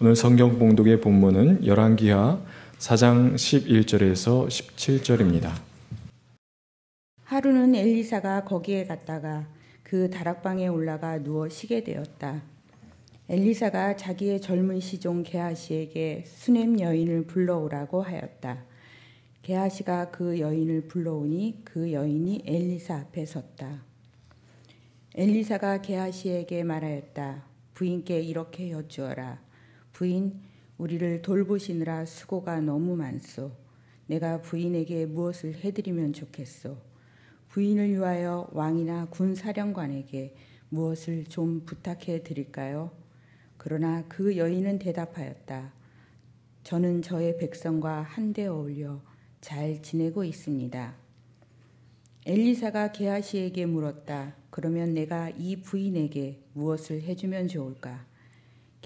오늘 0.00 0.14
성경 0.14 0.60
봉독의 0.60 1.00
본문은 1.00 1.66
열왕기하 1.66 2.40
4장 2.78 3.34
11절에서 3.34 4.46
17절입니다. 4.46 5.50
하루는 7.24 7.74
엘리사가 7.74 8.44
거기에 8.44 8.86
갔다가 8.86 9.48
그 9.82 10.08
다락방에 10.08 10.68
올라가 10.68 11.20
누워 11.20 11.48
쉬게 11.48 11.82
되었다. 11.82 12.42
엘리사가 13.28 13.96
자기의 13.96 14.40
젊은 14.40 14.78
시종 14.78 15.24
게하시에게 15.24 16.22
수넴 16.28 16.78
여인을 16.78 17.26
불러오라고 17.26 18.00
하였다. 18.00 18.62
게하시가 19.42 20.12
그 20.12 20.38
여인을 20.38 20.82
불러오니 20.82 21.62
그 21.64 21.92
여인이 21.92 22.42
엘리사 22.46 22.94
앞에 22.94 23.26
섰다. 23.26 23.82
엘리사가 25.16 25.82
게하시에게 25.82 26.62
말하였다. 26.62 27.42
부인께 27.74 28.20
이렇게 28.20 28.70
여쭈어라. 28.70 29.47
부인, 29.98 30.40
우리를 30.76 31.22
돌보시느라 31.22 32.04
수고가 32.04 32.60
너무 32.60 32.94
많소. 32.94 33.50
내가 34.06 34.40
부인에게 34.40 35.06
무엇을 35.06 35.56
해드리면 35.56 36.12
좋겠소. 36.12 36.76
부인을 37.48 37.90
위하여 37.90 38.48
왕이나 38.52 39.08
군 39.10 39.34
사령관에게 39.34 40.36
무엇을 40.68 41.24
좀 41.24 41.64
부탁해 41.64 42.22
드릴까요? 42.22 42.92
그러나 43.56 44.04
그 44.06 44.36
여인은 44.36 44.78
대답하였다. 44.78 45.72
저는 46.62 47.02
저의 47.02 47.36
백성과 47.36 48.02
한데 48.02 48.46
어울려 48.46 49.02
잘 49.40 49.82
지내고 49.82 50.22
있습니다. 50.22 50.94
엘리사가 52.24 52.92
게하시에게 52.92 53.66
물었다. 53.66 54.36
그러면 54.50 54.94
내가 54.94 55.30
이 55.30 55.56
부인에게 55.56 56.44
무엇을 56.52 57.02
해주면 57.02 57.48
좋을까? 57.48 58.07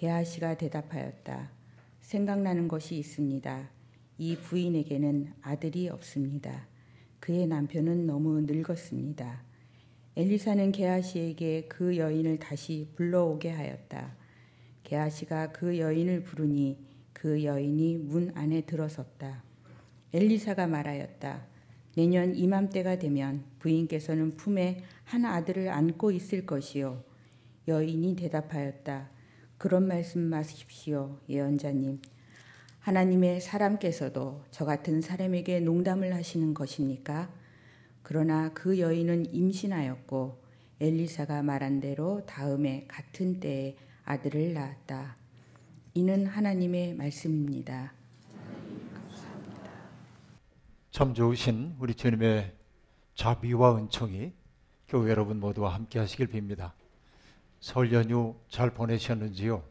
게하시가 0.03 0.57
대답하였다. 0.57 1.53
생각나는 2.01 2.67
것이 2.67 2.97
있습니다. 2.99 3.71
이 4.19 4.35
부인에게는 4.35 5.33
아들이 5.43 5.89
없습니다. 5.89 6.67
그의 7.21 7.47
남편은 7.47 8.09
너무 8.09 8.41
늙었습니다. 8.41 9.45
엘리사는 10.17 10.73
게하시에게 10.73 11.69
그 11.69 11.97
여인을 11.97 12.41
다시 12.41 12.89
불러오게 12.97 13.51
하였다. 13.51 14.17
게하시가 14.83 15.53
그 15.53 15.79
여인을 15.79 16.25
부르니 16.25 16.79
그 17.13 17.45
여인이 17.45 17.99
문 17.99 18.33
안에 18.35 18.63
들어섰다. 18.63 19.45
엘리사가 20.13 20.67
말하였다. 20.67 21.47
내년 21.95 22.35
이맘때가 22.35 22.99
되면 22.99 23.45
부인께서는 23.61 24.37
품에 24.37 24.83
한 25.05 25.25
아들을 25.25 25.69
안고 25.69 26.11
있을 26.11 26.45
것이요. 26.45 27.05
여인이 27.69 28.17
대답하였다. 28.17 29.22
그런 29.63 29.87
말씀 29.87 30.21
마십시오, 30.21 31.21
예언자님. 31.29 32.03
하나님의 32.81 33.41
사람께서도 33.41 34.43
저 34.51 34.65
같은 34.65 35.01
사람에게 35.01 35.61
농담을 35.61 36.13
하시는 36.17 36.53
것입니까? 36.53 37.31
그러나 38.03 38.53
그 38.55 38.81
여인은 38.81 39.33
임신하였고 39.33 40.43
엘리사가 40.81 41.45
말한 41.45 41.79
대로 41.79 42.27
다음에 42.27 42.87
같은 42.89 43.39
때에 43.39 43.77
아들을 44.05 44.53
낳았다. 44.53 45.17
이는 45.95 46.27
하나님의 46.27 46.95
말씀입니다. 46.95 47.93
참 50.91 51.15
좋으신 51.15 51.77
우리 51.79 51.95
주님의 51.95 52.53
자비와 53.15 53.77
은총이 53.77 54.33
교회 54.89 55.11
여러분 55.13 55.39
모두와 55.39 55.73
함께 55.73 56.01
하시길 56.01 56.27
빕니다. 56.31 56.73
설 57.63 57.93
연휴 57.93 58.35
잘 58.49 58.71
보내셨는지요? 58.75 59.63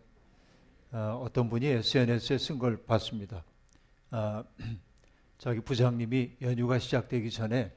어, 0.94 1.28
떤 1.34 1.50
분이 1.50 1.66
SNS에 1.66 2.38
쓴 2.38 2.58
걸 2.58 2.86
봤습니다. 2.86 3.44
어, 4.11 4.45
자기 5.38 5.59
부장님이 5.59 6.38
연휴가 6.42 6.80
시작되기 6.80 7.30
전에 7.30 7.75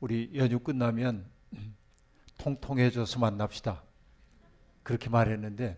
우리 0.00 0.30
연휴 0.34 0.58
끝나면 0.58 1.26
통통해져서 2.38 3.20
만납시다. 3.20 3.82
그렇게 4.82 5.10
말했는데 5.10 5.76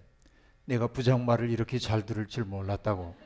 내가 0.64 0.86
부장 0.86 1.26
말을 1.26 1.50
이렇게 1.50 1.80
잘 1.80 2.06
들을 2.06 2.28
줄 2.28 2.44
몰랐다고. 2.44 3.16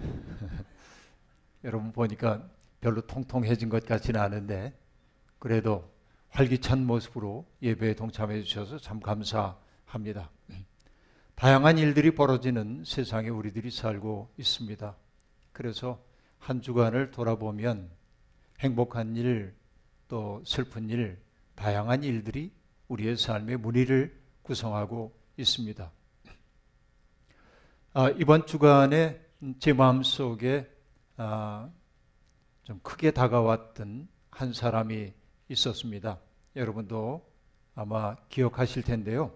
여러분 1.64 1.92
보니까 1.92 2.46
별로 2.82 3.00
통통해진 3.00 3.70
것 3.70 3.86
같지는 3.86 4.20
않은데 4.20 4.78
그래도 5.38 5.90
활기찬 6.28 6.84
모습으로 6.84 7.46
예배에 7.62 7.94
동참해 7.94 8.42
주셔서 8.42 8.76
참 8.76 9.00
감사 9.00 9.56
합니다. 9.88 10.30
다양한 11.34 11.78
일들이 11.78 12.14
벌어지는 12.14 12.84
세상에 12.84 13.28
우리들이 13.28 13.70
살고 13.70 14.32
있습니다. 14.36 14.96
그래서 15.52 16.02
한 16.38 16.60
주간을 16.60 17.10
돌아보면 17.10 17.90
행복한 18.60 19.16
일, 19.16 19.54
또 20.08 20.42
슬픈 20.44 20.88
일, 20.90 21.18
다양한 21.54 22.04
일들이 22.04 22.52
우리의 22.88 23.16
삶의 23.16 23.58
무늬를 23.58 24.16
구성하고 24.42 25.16
있습니다. 25.36 25.90
아, 27.94 28.10
이번 28.10 28.46
주간에 28.46 29.20
제 29.58 29.72
마음속에 29.72 30.68
아, 31.16 31.70
좀 32.64 32.78
크게 32.82 33.12
다가왔던 33.12 34.08
한 34.30 34.52
사람이 34.52 35.12
있었습니다. 35.48 36.18
여러분도 36.56 37.28
아마 37.74 38.16
기억하실 38.28 38.82
텐데요. 38.82 39.32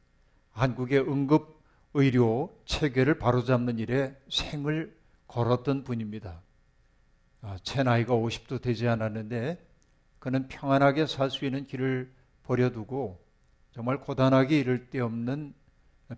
한국의 0.53 1.01
응급의료 1.01 2.57
체계를 2.65 3.19
바로잡는 3.19 3.81
일에 3.81 4.17
생을 4.31 4.97
걸었던 5.27 5.83
분입니다. 5.85 6.41
아, 7.43 7.59
제 7.65 7.83
나이가 7.83 8.15
50도 8.15 8.63
되지 8.63 8.89
않았는데 8.89 9.67
그는 10.21 10.49
평안하게 10.49 11.07
살 11.07 11.31
수 11.31 11.45
있는 11.45 11.67
길을 11.67 12.11
버려두고 12.45 13.23
정말 13.73 14.01
고단하게 14.01 14.61
이를 14.61 14.89
데 14.89 15.01
없는 15.01 15.53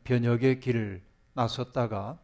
변혁의 0.04 0.60
길을 0.60 1.02
나섰다가 1.32 2.20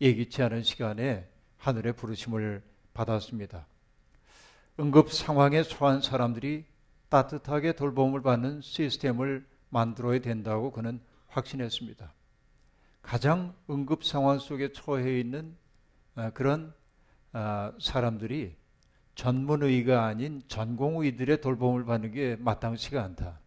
예기치 0.00 0.42
않은 0.42 0.64
시간에 0.64 1.28
하늘의 1.58 1.92
부르심을 1.94 2.64
받았습니다. 2.92 3.66
응급 4.78 5.10
상황에 5.10 5.62
처한 5.62 6.02
사람들이 6.02 6.66
따뜻하게 7.08 7.72
돌봄을 7.72 8.20
받는 8.20 8.60
시스템을 8.60 9.46
만들어야 9.70 10.20
된다고 10.20 10.70
그는 10.70 11.00
확신했습니다. 11.28 12.12
가장 13.00 13.54
응급 13.70 14.04
상황 14.04 14.38
속에 14.38 14.72
처해 14.72 15.18
있는 15.18 15.56
아, 16.14 16.30
그런 16.30 16.74
아, 17.32 17.72
사람들이 17.80 18.54
전문의가 19.14 20.04
아닌 20.04 20.42
전공의들의 20.46 21.40
돌봄을 21.40 21.86
받는 21.86 22.12
게 22.12 22.36
마땅치가 22.36 23.02
않다. 23.02 23.40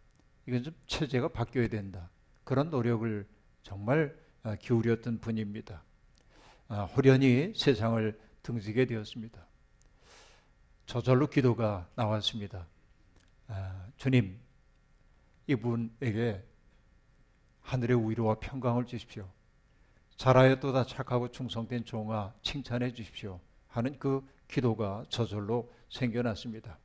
이건 0.48 0.64
좀 0.64 0.74
체제가 0.88 1.28
바뀌어야 1.28 1.68
된다. 1.68 2.10
그런 2.44 2.72
노력을 2.72 3.28
정말 3.62 4.18
아, 4.42 4.56
기울였던 4.56 5.20
분입니다. 5.20 5.84
호련히 6.96 7.54
세상을 7.56 8.20
등지게 8.42 8.86
되었습니다. 8.86 9.49
저절로 10.90 11.28
기도가 11.28 11.88
나왔습니다. 11.94 12.66
아, 13.48 13.86
주님, 13.96 14.40
이분에게 15.46 16.44
하늘의 17.62 18.10
위로와 18.10 18.40
평강을 18.40 18.88
주십시오. 18.88 19.30
잘하였도다 20.18 20.88
착하고 20.88 21.28
충성된 21.30 21.86
종아 21.86 22.34
칭찬해 22.42 22.92
주십시오. 22.94 23.40
하는 23.68 24.00
그 24.00 24.28
기도가 24.48 25.06
저절로 25.10 25.72
생겨났습니다. 25.92 26.80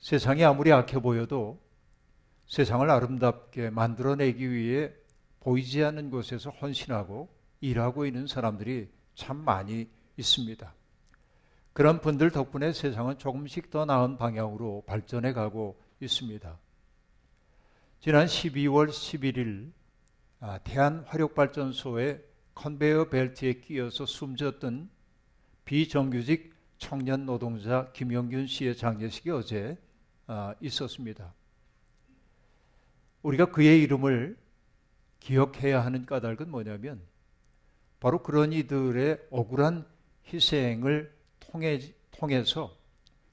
세상이 0.00 0.42
아무리 0.42 0.72
악해 0.72 0.98
보여도 0.98 1.60
세상을 2.46 2.88
아름답게 2.88 3.68
만들어내기 3.68 4.50
위해 4.50 4.90
보이지 5.40 5.84
않는 5.84 6.08
곳에서 6.08 6.48
헌신하고 6.48 7.28
일하고 7.60 8.06
있는 8.06 8.26
사람들이 8.26 8.88
참 9.14 9.36
많이 9.44 9.86
있습니다. 10.16 10.74
그런 11.76 12.00
분들 12.00 12.30
덕분에 12.30 12.72
세상은 12.72 13.18
조금씩 13.18 13.68
더 13.68 13.84
나은 13.84 14.16
방향으로 14.16 14.84
발전해 14.86 15.34
가고 15.34 15.78
있습니다. 16.00 16.58
지난 18.00 18.24
12월 18.24 18.88
11일 18.88 19.72
아, 20.40 20.56
대한화력발전소의 20.64 22.24
컨베이어 22.54 23.10
벨트에 23.10 23.60
끼어서 23.60 24.06
숨졌던 24.06 24.88
비정규직 25.66 26.54
청년 26.78 27.26
노동자 27.26 27.92
김영균 27.92 28.46
씨의 28.46 28.74
장례식이 28.78 29.28
어제 29.28 29.76
아, 30.26 30.54
있었습니다. 30.62 31.34
우리가 33.20 33.50
그의 33.50 33.82
이름을 33.82 34.38
기억해야 35.20 35.84
하는 35.84 36.06
까닭은 36.06 36.50
뭐냐면 36.50 37.02
바로 38.00 38.22
그런 38.22 38.54
이들의 38.54 39.26
억울한 39.30 39.86
희생을 40.32 41.15
통해, 41.50 41.78
통해서 42.10 42.76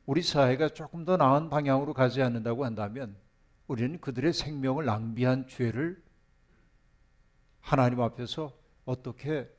우리 0.06 0.22
사회가 0.22 0.70
조금 0.70 1.06
더 1.06 1.18
나은 1.18 1.50
방향으로 1.50 1.94
가지 1.94 2.22
않는다고 2.22 2.66
한다면 2.66 3.16
우리는 3.68 4.00
그들의 4.00 4.34
생명을 4.34 4.86
낭비한 4.86 5.48
죄를 5.48 6.02
하나님 7.62 8.02
앞에서 8.02 8.54
어떻게 8.86 9.50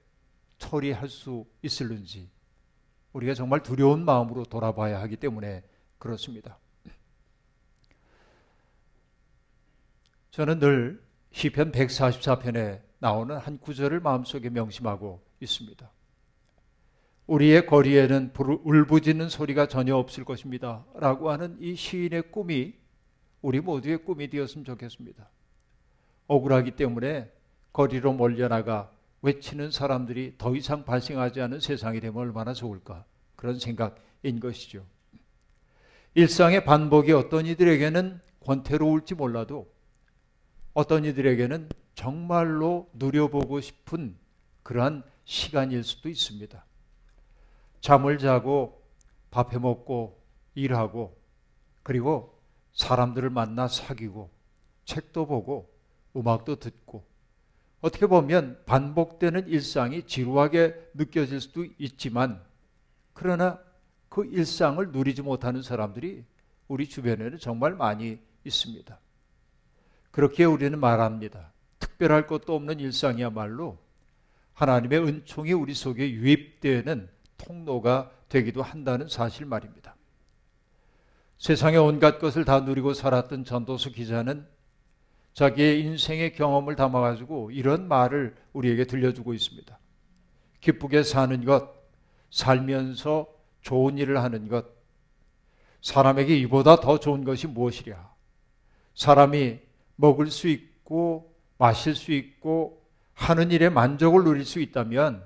처리할 0.58 1.08
수 1.08 1.46
있을는지 1.62 2.30
우리가 3.12 3.34
정말 3.34 3.62
두려운 3.62 4.04
마음으로 4.04 4.44
돌아봐야 4.44 5.00
하기 5.02 5.16
때문에 5.16 5.62
그렇습니다. 5.98 6.58
저는 10.30 10.58
늘 10.58 11.02
시편 11.30 11.72
144편에 11.72 12.82
나오는 12.98 13.36
한 13.36 13.58
구절을 13.58 14.00
마음속에 14.00 14.50
명심하고 14.50 15.22
있습니다. 15.40 15.90
우리의 17.26 17.66
거리에는 17.66 18.32
울부짖는 18.36 19.28
소리가 19.28 19.66
전혀 19.66 19.96
없을 19.96 20.24
것입니다. 20.24 20.84
라고 20.94 21.30
하는 21.30 21.56
이 21.60 21.74
시인의 21.74 22.30
꿈이 22.30 22.74
우리 23.40 23.60
모두의 23.60 23.98
꿈이 24.04 24.28
되었으면 24.28 24.64
좋겠습니다. 24.64 25.28
억울하기 26.26 26.72
때문에 26.72 27.30
거리로 27.72 28.12
몰려나가 28.12 28.90
외치는 29.22 29.70
사람들이 29.70 30.34
더 30.36 30.54
이상 30.54 30.84
발생하지 30.84 31.40
않은 31.40 31.60
세상이 31.60 32.00
되면 32.00 32.16
얼마나 32.16 32.52
좋을까 32.52 33.04
그런 33.36 33.58
생각인 33.58 34.38
것이죠. 34.40 34.84
일상의 36.14 36.64
반복이 36.64 37.12
어떤 37.12 37.46
이들에게는 37.46 38.20
권태로울지 38.40 39.14
몰라도 39.14 39.72
어떤 40.74 41.04
이들에게는 41.04 41.70
정말로 41.94 42.90
누려보고 42.94 43.60
싶은 43.60 44.16
그러한 44.62 45.02
시간일 45.24 45.84
수도 45.84 46.08
있습니다. 46.08 46.64
잠을 47.84 48.16
자고 48.16 48.82
밥해 49.30 49.58
먹고 49.58 50.18
일하고 50.54 51.20
그리고 51.82 52.40
사람들을 52.72 53.28
만나 53.28 53.68
사귀고 53.68 54.30
책도 54.86 55.26
보고 55.26 55.70
음악도 56.16 56.56
듣고 56.56 57.04
어떻게 57.82 58.06
보면 58.06 58.62
반복되는 58.64 59.48
일상이 59.48 60.06
지루하게 60.06 60.92
느껴질 60.94 61.42
수도 61.42 61.66
있지만 61.76 62.42
그러나 63.12 63.60
그 64.08 64.24
일상을 64.24 64.90
누리지 64.90 65.20
못하는 65.20 65.60
사람들이 65.60 66.24
우리 66.68 66.88
주변에는 66.88 67.38
정말 67.38 67.74
많이 67.74 68.18
있습니다. 68.44 68.98
그렇게 70.10 70.44
우리는 70.46 70.80
말합니다. 70.80 71.52
특별할 71.80 72.26
것도 72.26 72.54
없는 72.54 72.80
일상이야말로 72.80 73.76
하나님의 74.54 75.00
은총이 75.00 75.52
우리 75.52 75.74
속에 75.74 76.10
유입되는 76.10 77.12
통로가 77.38 78.10
되기도 78.28 78.62
한다는 78.62 79.08
사실 79.08 79.46
말입니다. 79.46 79.94
세상의 81.38 81.78
온갖 81.78 82.18
것을 82.18 82.44
다 82.44 82.60
누리고 82.60 82.94
살았던 82.94 83.44
전도수 83.44 83.92
기자는 83.92 84.46
자기의 85.34 85.82
인생의 85.82 86.34
경험을 86.34 86.76
담아가지고 86.76 87.50
이런 87.50 87.88
말을 87.88 88.36
우리에게 88.52 88.86
들려주고 88.86 89.34
있습니다. 89.34 89.78
기쁘게 90.60 91.02
사는 91.02 91.44
것, 91.44 91.68
살면서 92.30 93.26
좋은 93.60 93.98
일을 93.98 94.22
하는 94.22 94.48
것, 94.48 94.66
사람에게 95.82 96.36
이보다 96.38 96.76
더 96.76 96.98
좋은 96.98 97.24
것이 97.24 97.46
무엇이랴? 97.46 98.14
사람이 98.94 99.58
먹을 99.96 100.30
수 100.30 100.48
있고 100.48 101.34
마실 101.58 101.94
수 101.94 102.12
있고 102.12 102.82
하는 103.12 103.50
일에 103.50 103.68
만족을 103.68 104.24
누릴 104.24 104.44
수 104.44 104.60
있다면 104.60 105.24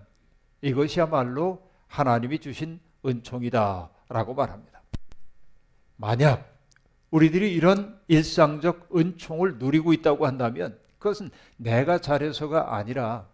이것이야말로 0.62 1.67
하나님이 1.88 2.38
주신 2.38 2.80
은총이다라고 3.04 4.34
말합니다. 4.34 4.82
만약 5.96 6.56
우리들이 7.10 7.52
이런 7.54 7.98
일상적 8.08 8.90
은총을 8.94 9.58
누리고 9.58 9.92
있다고 9.92 10.26
한다면 10.26 10.78
그것은 10.98 11.30
내가 11.56 11.98
잘해서가 11.98 12.76
아니라 12.76 13.26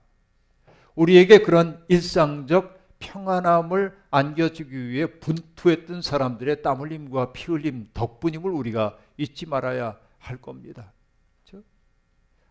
우리에게 0.94 1.38
그런 1.38 1.84
일상적 1.88 2.82
평안함을 3.00 3.96
안겨주기 4.10 4.88
위해 4.88 5.06
분투했던 5.18 6.00
사람들의 6.02 6.62
땀 6.62 6.80
흘림과 6.80 7.32
피 7.32 7.46
흘림 7.46 7.90
덕분임을 7.92 8.50
우리가 8.50 8.96
잊지 9.16 9.46
말아야 9.46 9.98
할 10.18 10.36
겁니다. 10.38 10.92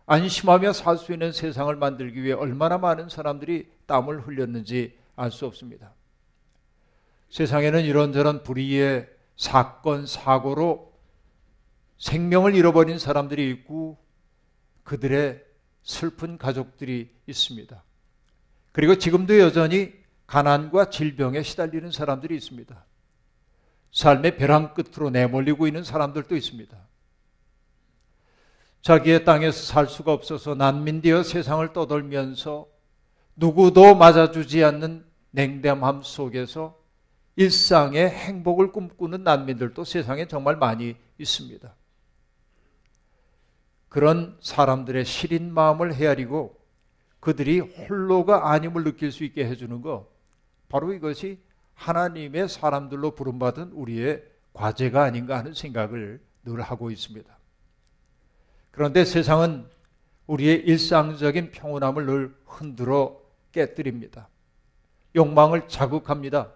안심하며 0.06 0.74
살 0.74 0.98
수 0.98 1.12
있는 1.12 1.32
세상을 1.32 1.74
만들기 1.76 2.22
위해 2.22 2.34
얼마나 2.34 2.76
많은 2.76 3.08
사람들이 3.08 3.70
땀을 3.86 4.26
흘렸는지 4.26 4.98
알 5.16 5.30
수 5.30 5.46
없습니다. 5.46 5.92
세상에는 7.30 7.84
이런저런 7.84 8.42
불의의 8.42 9.08
사건, 9.36 10.06
사고로 10.06 10.92
생명을 11.98 12.54
잃어버린 12.54 12.98
사람들이 12.98 13.50
있고 13.50 13.98
그들의 14.84 15.44
슬픈 15.82 16.38
가족들이 16.38 17.10
있습니다. 17.26 17.82
그리고 18.72 18.96
지금도 18.96 19.38
여전히 19.38 19.92
가난과 20.26 20.90
질병에 20.90 21.42
시달리는 21.42 21.90
사람들이 21.90 22.34
있습니다. 22.36 22.84
삶의 23.92 24.36
벼랑 24.36 24.74
끝으로 24.74 25.10
내몰리고 25.10 25.66
있는 25.66 25.84
사람들도 25.84 26.34
있습니다. 26.34 26.76
자기의 28.82 29.24
땅에서 29.24 29.62
살 29.62 29.86
수가 29.88 30.12
없어서 30.12 30.54
난민되어 30.54 31.22
세상을 31.22 31.72
떠돌면서 31.72 32.73
누구도 33.36 33.94
맞아주지 33.94 34.62
않는 34.64 35.04
냉담함 35.30 36.02
속에서 36.02 36.78
일상의 37.36 38.08
행복을 38.08 38.70
꿈꾸는 38.70 39.24
난민들도 39.24 39.84
세상에 39.84 40.26
정말 40.26 40.56
많이 40.56 40.96
있습니다. 41.18 41.74
그런 43.88 44.36
사람들의 44.40 45.04
시린 45.04 45.52
마음을 45.52 45.94
헤아리고 45.94 46.60
그들이 47.20 47.60
홀로가 47.60 48.52
아님을 48.52 48.84
느낄 48.84 49.10
수 49.10 49.24
있게 49.24 49.46
해주는 49.46 49.82
것, 49.82 50.08
바로 50.68 50.92
이것이 50.92 51.40
하나님의 51.74 52.48
사람들로 52.48 53.14
부름받은 53.14 53.72
우리의 53.72 54.22
과제가 54.52 55.02
아닌가 55.02 55.38
하는 55.38 55.54
생각을 55.54 56.20
늘 56.44 56.60
하고 56.60 56.90
있습니다. 56.90 57.36
그런데 58.70 59.04
세상은 59.04 59.66
우리의 60.26 60.60
일상적인 60.60 61.50
평온함을 61.50 62.06
늘 62.06 62.36
흔들어 62.46 63.23
깨뜨립니다. 63.54 64.28
욕망을 65.16 65.68
자극합니다. 65.68 66.52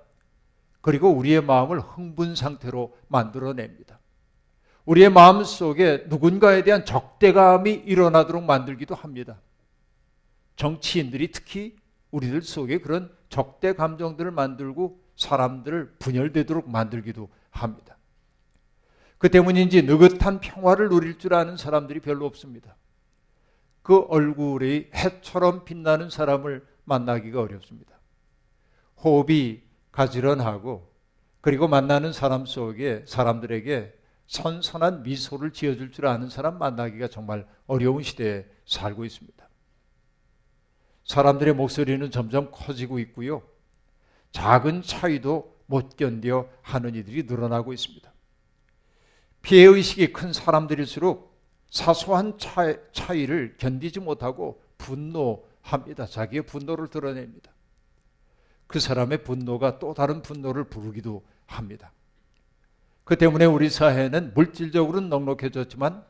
그리고 0.80 1.10
우리의 1.10 1.42
마음을 1.42 1.80
흥분 1.80 2.34
상태로 2.34 2.96
만들어냅니다. 3.06 3.98
우리의 4.84 5.10
마음 5.10 5.44
속에 5.44 6.04
누군가에 6.08 6.64
대한 6.64 6.84
적대감이 6.84 7.72
일어나도록 7.72 8.42
만들기도 8.42 8.94
합니다. 8.94 9.40
정치인들이 10.56 11.30
특히 11.30 11.76
우리들 12.10 12.42
속에 12.42 12.78
그런 12.78 13.14
적대 13.28 13.74
감정들을 13.74 14.30
만들고 14.30 15.00
사람들을 15.16 15.96
분열되도록 15.98 16.70
만들기도 16.70 17.28
합니다. 17.50 17.96
그 19.18 19.28
때문인지 19.28 19.82
느긋한 19.82 20.40
평화를 20.40 20.88
누릴 20.88 21.18
줄 21.18 21.34
아는 21.34 21.56
사람들이 21.56 22.00
별로 22.00 22.24
없습니다. 22.26 22.76
그 23.82 24.06
얼굴이 24.08 24.90
해처럼 24.94 25.64
빛나는 25.64 26.08
사람을 26.08 26.66
만나기가 26.88 27.40
어렵습니다. 27.40 27.98
호흡이 29.04 29.62
가지런하고 29.92 30.92
그리고 31.40 31.68
만나는 31.68 32.12
사람 32.12 32.46
속에 32.46 33.04
사람들에게 33.06 33.94
선선한 34.26 35.04
미소를 35.04 35.52
지어줄 35.52 35.92
줄 35.92 36.06
아는 36.06 36.28
사람 36.28 36.58
만나기가 36.58 37.08
정말 37.08 37.46
어려운 37.66 38.02
시대에 38.02 38.46
살고 38.66 39.04
있습니다. 39.04 39.48
사람들의 41.04 41.54
목소리는 41.54 42.10
점점 42.10 42.50
커지고 42.50 42.98
있고요. 42.98 43.42
작은 44.32 44.82
차이도 44.82 45.56
못 45.66 45.96
견뎌 45.96 46.50
하는 46.60 46.94
이들이 46.94 47.22
늘어나고 47.22 47.72
있습니다. 47.72 48.12
피해의식이 49.42 50.12
큰 50.12 50.32
사람들일수록 50.32 51.38
사소한 51.70 52.38
차이, 52.38 53.26
를 53.26 53.56
견디지 53.58 54.00
못하고 54.00 54.60
분노 54.76 55.47
합니다. 55.68 56.06
자기의 56.06 56.42
분노를 56.42 56.88
드러냅니다. 56.88 57.52
그 58.66 58.80
사람의 58.80 59.24
분노가 59.24 59.78
또 59.78 59.94
다른 59.94 60.22
분노를 60.22 60.64
부르기도 60.64 61.24
합니다. 61.46 61.92
그 63.04 63.16
때문에 63.16 63.44
우리 63.44 63.70
사회는 63.70 64.34
물질적으로는 64.34 65.08
넉넉해졌지만 65.08 66.04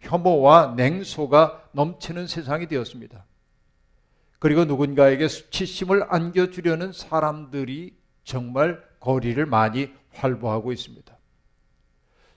혐오와 0.00 0.74
냉소가 0.76 1.68
넘치는 1.72 2.26
세상이 2.26 2.66
되었습니다. 2.66 3.24
그리고 4.38 4.64
누군가에게 4.64 5.28
수치심을 5.28 6.06
안겨주려는 6.08 6.92
사람들이 6.92 7.96
정말 8.24 8.82
거리를 9.00 9.44
많이 9.46 9.92
활보하고 10.10 10.72
있습니다. 10.72 11.16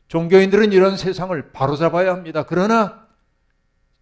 종교인들은 0.08 0.72
이런 0.72 0.98
세상을 0.98 1.51
바로잡아야 1.51 2.12
합니다. 2.13 2.46
그러나 2.48 3.08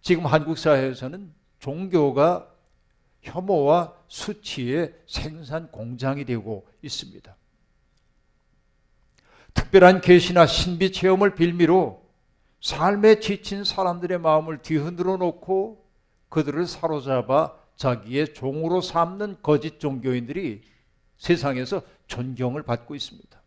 지금 0.02 0.26
한국 0.26 0.58
사회에서는 0.58 1.32
종교가 1.64 2.46
혐오와 3.22 3.94
수치의 4.06 4.92
생산 5.06 5.70
공장이 5.70 6.26
되고 6.26 6.66
있습니다. 6.82 7.34
특별한 9.54 10.02
계시나 10.02 10.46
신비 10.46 10.92
체험을 10.92 11.34
빌미로 11.34 12.04
삶에 12.60 13.20
지친 13.20 13.64
사람들의 13.64 14.18
마음을 14.18 14.58
뒤흔들어 14.58 15.16
놓고 15.16 15.82
그들을 16.28 16.66
사로잡아 16.66 17.54
자기의 17.76 18.34
종으로 18.34 18.82
삼는 18.82 19.38
거짓 19.42 19.80
종교인들이 19.80 20.60
세상에서 21.16 21.80
존경을 22.08 22.62
받고 22.62 22.94
있습니다. 22.94 23.42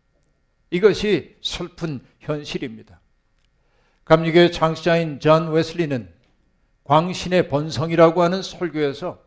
이것이 0.72 1.38
슬픈 1.44 2.04
현실입니다. 2.20 3.00
감리교의 4.06 4.52
창시자인 4.52 5.20
존 5.20 5.52
웨슬리는 5.52 6.17
광신의 6.88 7.50
번성이라고 7.50 8.24
하는 8.24 8.42
설교에서 8.42 9.20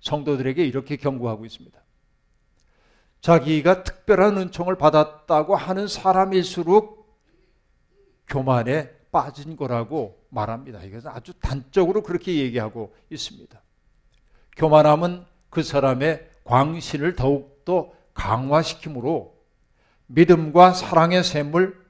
성도들에게 0.00 0.64
이렇게 0.64 0.96
경고하고 0.96 1.46
있습니다. 1.46 1.80
자기가 3.20 3.84
특별한 3.84 4.36
은총을 4.36 4.76
받았다고 4.76 5.54
하는 5.54 5.86
사람일수록 5.86 7.16
교만에 8.26 8.90
빠진 9.12 9.56
거라고 9.56 10.20
말합니다. 10.30 10.82
이것은 10.82 11.10
아주 11.10 11.32
단적으로 11.34 12.02
그렇게 12.02 12.36
얘기하고 12.38 12.92
있습니다. 13.08 13.62
교만함은 14.56 15.24
그 15.48 15.62
사람의 15.62 16.28
광신을 16.42 17.14
더욱더 17.14 17.92
강화시키므로 18.14 19.36
믿음과 20.06 20.72
사랑의 20.72 21.22
샘물 21.22 21.85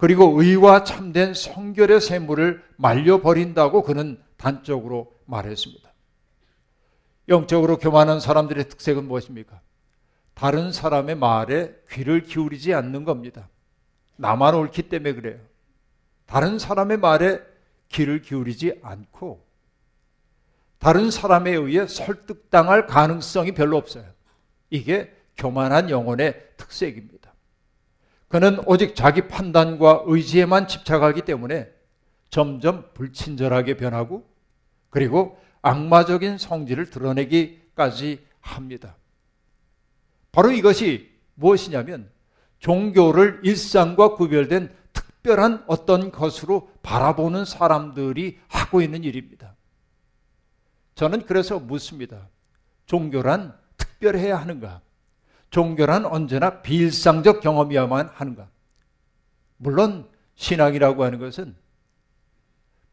그리고 0.00 0.40
의와 0.40 0.84
참된 0.84 1.34
성결의 1.34 2.00
샘물을 2.00 2.64
말려버린다고 2.76 3.82
그는 3.82 4.18
단적으로 4.38 5.12
말했습니다. 5.26 5.92
영적으로 7.28 7.76
교만한 7.76 8.18
사람들의 8.18 8.70
특색은 8.70 9.06
무엇입니까? 9.06 9.60
다른 10.32 10.72
사람의 10.72 11.16
말에 11.16 11.74
귀를 11.90 12.22
기울이지 12.22 12.72
않는 12.72 13.04
겁니다. 13.04 13.50
나만 14.16 14.54
옳기 14.54 14.88
때문에 14.88 15.12
그래요. 15.12 15.38
다른 16.24 16.58
사람의 16.58 16.96
말에 16.96 17.42
귀를 17.90 18.22
기울이지 18.22 18.80
않고 18.82 19.44
다른 20.78 21.10
사람에 21.10 21.50
의해 21.50 21.86
설득당할 21.86 22.86
가능성이 22.86 23.52
별로 23.52 23.76
없어요. 23.76 24.06
이게 24.70 25.14
교만한 25.36 25.90
영혼의 25.90 26.40
특색입니다. 26.56 27.19
그는 28.30 28.60
오직 28.64 28.94
자기 28.94 29.26
판단과 29.26 30.04
의지에만 30.06 30.68
집착하기 30.68 31.22
때문에 31.22 31.68
점점 32.30 32.88
불친절하게 32.94 33.76
변하고 33.76 34.24
그리고 34.88 35.36
악마적인 35.62 36.38
성질을 36.38 36.90
드러내기까지 36.90 38.24
합니다. 38.40 38.94
바로 40.30 40.52
이것이 40.52 41.10
무엇이냐면 41.34 42.08
종교를 42.60 43.40
일상과 43.42 44.14
구별된 44.14 44.72
특별한 44.92 45.64
어떤 45.66 46.12
것으로 46.12 46.70
바라보는 46.82 47.44
사람들이 47.44 48.38
하고 48.46 48.80
있는 48.80 49.02
일입니다. 49.02 49.56
저는 50.94 51.26
그래서 51.26 51.58
묻습니다. 51.58 52.28
종교란 52.86 53.58
특별해야 53.76 54.38
하는가? 54.38 54.82
종교란 55.50 56.06
언제나 56.06 56.62
비일상적 56.62 57.40
경험이야만 57.40 58.10
하는가? 58.14 58.48
물론 59.56 60.08
신앙이라고 60.36 61.04
하는 61.04 61.18
것은 61.18 61.54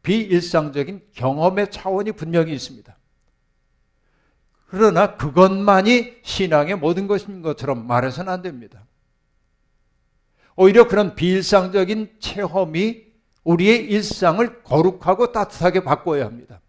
비일상적인 0.02 1.02
경험의 1.14 1.70
차원이 1.70 2.12
분명히 2.12 2.52
있습니다. 2.52 2.96
그러나 4.66 5.16
그것만이 5.16 6.18
신앙의 6.22 6.76
모든 6.76 7.06
것인 7.06 7.40
것처럼 7.42 7.86
말해서는 7.86 8.30
안 8.32 8.42
됩니다. 8.42 8.84
오히려 10.56 10.88
그런 10.88 11.14
비일상적인 11.14 12.16
체험이 12.18 13.06
우리의 13.44 13.86
일상을 13.86 14.62
거룩하고 14.62 15.32
따뜻하게 15.32 15.84
바꿔야 15.84 16.26
합니다. 16.26 16.60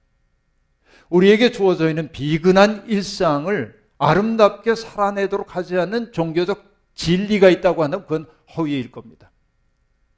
우리에게 1.09 1.51
주어져 1.51 1.89
있는 1.89 2.11
비근한 2.11 2.85
일상을 2.87 3.78
아름답게 3.99 4.75
살아내도록 4.75 5.55
하지 5.55 5.77
않는 5.77 6.11
종교적 6.11 6.65
진리가 6.95 7.49
있다고 7.49 7.83
한다면 7.83 8.07
그건 8.07 8.25
허위일 8.55 8.91
겁니다. 8.91 9.29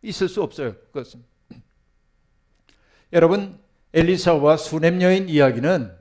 있을 0.02 0.30
수 0.30 0.42
없어요. 0.42 0.76
그것은. 0.94 1.24
여러분, 3.12 3.60
엘리사와 3.94 4.58
수냄 4.58 5.02
여인 5.02 5.28
이야기는 5.28 5.92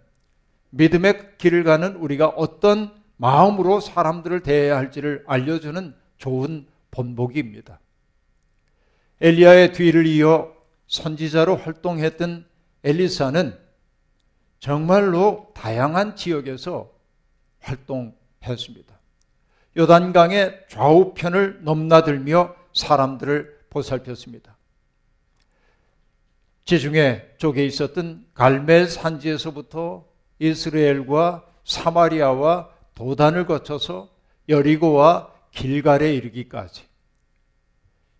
믿음의 0.70 1.38
길을 1.38 1.64
가는 1.64 1.96
우리가 1.96 2.28
어떤 2.28 2.92
마음으로 3.16 3.80
사람들을 3.80 4.42
대해야 4.42 4.76
할지를 4.76 5.24
알려주는 5.26 5.94
좋은 6.18 6.66
본보기입니다. 6.90 7.80
엘리야의 9.20 9.72
뒤를 9.72 10.06
이어 10.06 10.54
선지자로 10.86 11.56
활동했던 11.56 12.46
엘리사는 12.84 13.58
정말로 14.60 15.52
다양한 15.54 16.16
지역에서 16.16 16.90
활동했습니다. 17.60 18.98
요단강의 19.76 20.66
좌우편을 20.68 21.60
넘나들며 21.62 22.54
사람들을 22.74 23.60
보살폈습니다. 23.70 24.56
지중해 26.64 27.36
쪽에 27.38 27.64
있었던 27.66 28.26
갈멜 28.34 28.86
산지에서부터 28.86 30.06
이스라엘과 30.38 31.44
사마리아와 31.64 32.70
도단을 32.94 33.46
거쳐서 33.46 34.08
여리고와 34.48 35.32
길갈에 35.52 36.14
이르기까지 36.14 36.84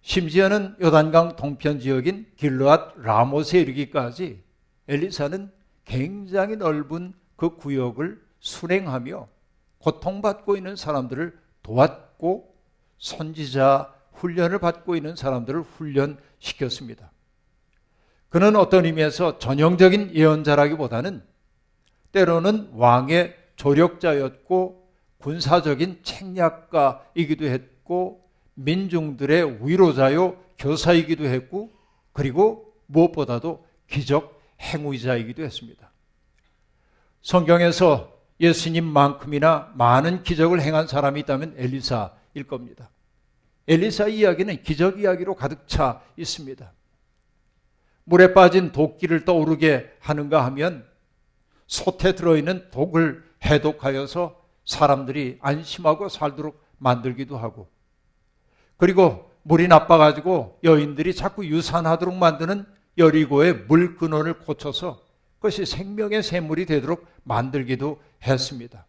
심지어는 0.03 0.77
요단강 0.81 1.37
동편 1.37 1.81
지역인 1.81 2.27
길르앗 2.37 2.99
라못에 3.01 3.61
이르기까지 3.61 4.43
엘리사는 4.89 5.53
굉장히 5.85 6.57
넓은 6.57 7.13
그 7.37 7.57
구역을 7.57 8.21
순행하며 8.41 9.29
고통받고 9.79 10.57
있는 10.57 10.77
사람들을 10.77 11.39
도왔고 11.63 12.55
선지자 12.99 13.95
훈련을 14.13 14.59
받고 14.59 14.97
있는 14.97 15.17
사람들을 15.17 15.63
훈련시켰습니다. 15.63 17.11
그는 18.29 18.57
어떤 18.57 18.85
의미에서 18.85 19.39
전형적인 19.39 20.15
예언자라기보다는 20.15 21.23
때로는 22.13 22.71
왕의 22.75 23.37
조력자였고 23.57 24.89
군사적인 25.19 26.01
책략가이기도 26.03 27.47
했고 27.47 28.29
민중들의 28.55 29.67
위로자요 29.67 30.37
교사이기도 30.59 31.25
했고 31.25 31.73
그리고 32.13 32.75
무엇보다도 32.87 33.67
기적 33.89 34.41
행위자이기도 34.61 35.43
했습니다. 35.43 35.91
성경에서 37.23 38.20
예수님만큼이나 38.41 39.73
많은 39.75 40.23
기적을 40.23 40.61
행한 40.61 40.87
사람이 40.87 41.21
있다면 41.21 41.55
엘리사일 41.57 42.47
겁니다. 42.49 42.91
엘리사 43.69 44.09
이야기는 44.09 44.63
기적 44.63 44.99
이야기로 44.99 45.35
가득 45.35 45.69
차 45.69 46.01
있습니다. 46.17 46.73
물에 48.05 48.35
빠진 48.35 48.73
도끼를 48.73 49.25
떠오르게 49.25 49.97
하는가 50.01 50.45
하면 50.47 50.85
솥에 51.67 52.15
들어있는 52.17 52.71
독을 52.71 53.23
해독하여서 53.45 54.41
사람들이 54.65 55.39
안심하고 55.41 56.09
살도록 56.09 56.61
만들기도 56.79 57.37
하고 57.37 57.69
그리고 58.77 59.31
물이 59.43 59.69
나빠가지고 59.69 60.59
여인들이 60.65 61.15
자꾸 61.15 61.47
유산하도록 61.47 62.15
만드는 62.15 62.67
여리고의 62.99 63.67
물 63.69 63.97
근원을 63.97 64.41
고쳐서 64.41 65.01
그것이 65.41 65.65
생명의 65.65 66.23
샘물이 66.23 66.67
되도록 66.67 67.07
만들기도 67.25 68.01
했습니다. 68.23 68.87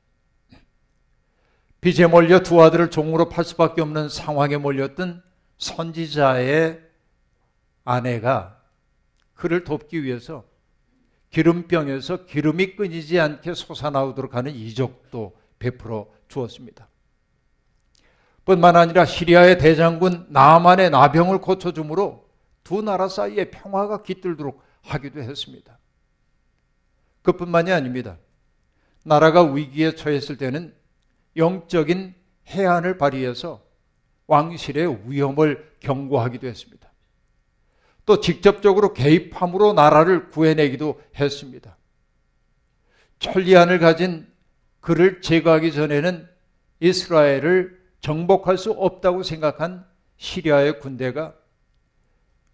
빚에 1.80 2.06
몰려 2.08 2.42
두 2.42 2.62
아들을 2.62 2.92
종으로 2.92 3.30
팔 3.30 3.46
수밖에 3.46 3.82
없는 3.82 4.10
상황에 4.10 4.58
몰렸던 4.58 5.24
선지자의 5.58 6.82
아내가 7.86 8.62
그를 9.34 9.64
돕기 9.64 10.04
위해서 10.04 10.44
기름병에서 11.30 12.26
기름이 12.26 12.76
끊이지 12.76 13.18
않게 13.20 13.54
솟아나오도록 13.54 14.36
하는 14.36 14.54
이적도 14.54 15.38
베풀어 15.58 16.08
주었습니다. 16.28 16.88
뿐만 18.44 18.76
아니라 18.76 19.06
시리아의 19.06 19.58
대장군 19.58 20.28
나만의 20.30 20.90
나병을 20.90 21.40
고쳐주므로 21.40 22.30
두 22.64 22.82
나라 22.82 23.08
사이에 23.08 23.50
평화가 23.50 24.04
깃들도록 24.04 24.62
하기도 24.82 25.22
했습니다. 25.22 25.80
그뿐만이 27.22 27.72
아닙니다. 27.72 28.18
나라가 29.04 29.44
위기에 29.44 29.96
처했을 29.96 30.38
때는 30.38 30.74
영적인 31.38 32.14
해안을 32.48 32.98
발휘해서 32.98 33.64
왕실의 34.28 35.02
위험을 35.06 35.72
경고하기도 35.80 36.48
했습니다. 36.48 36.92
또 38.06 38.20
직접적으로 38.20 38.94
개입함으로 38.94 39.74
나라를 39.74 40.30
구해내기도 40.30 41.02
했습니다. 41.20 41.78
천리안을 43.20 43.80
가진 43.80 44.28
그를 44.80 45.22
제거하기 45.22 45.72
전에는 45.72 46.28
이스라엘을 46.80 47.80
정복할 48.02 48.58
수 48.58 48.72
없다고 48.72 49.22
생각한 49.24 49.86
시리아의 50.18 50.80
군대가 50.80 51.36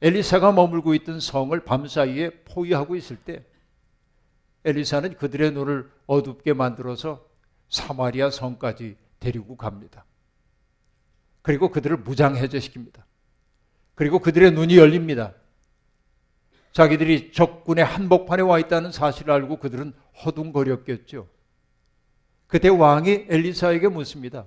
엘리사가 0.01 0.51
머물고 0.51 0.93
있던 0.95 1.19
성을 1.19 1.57
밤사이에 1.63 2.43
포위하고 2.45 2.95
있을 2.95 3.15
때 3.15 3.43
엘리사는 4.65 5.17
그들의 5.17 5.51
눈을 5.51 5.89
어둡게 6.07 6.53
만들어서 6.53 7.25
사마리아 7.69 8.29
성까지 8.29 8.97
데리고 9.19 9.55
갑니다. 9.57 10.05
그리고 11.41 11.69
그들을 11.69 12.03
무장해제시킵니다. 12.03 13.03
그리고 13.95 14.19
그들의 14.19 14.51
눈이 14.51 14.77
열립니다. 14.77 15.33
자기들이 16.71 17.31
적군의 17.31 17.83
한복판에 17.83 18.43
와 18.43 18.59
있다는 18.59 18.91
사실을 18.91 19.33
알고 19.33 19.57
그들은 19.57 19.93
허둥거렸겠죠. 20.23 21.27
그때 22.47 22.69
왕이 22.69 23.27
엘리사에게 23.29 23.87
묻습니다. 23.87 24.45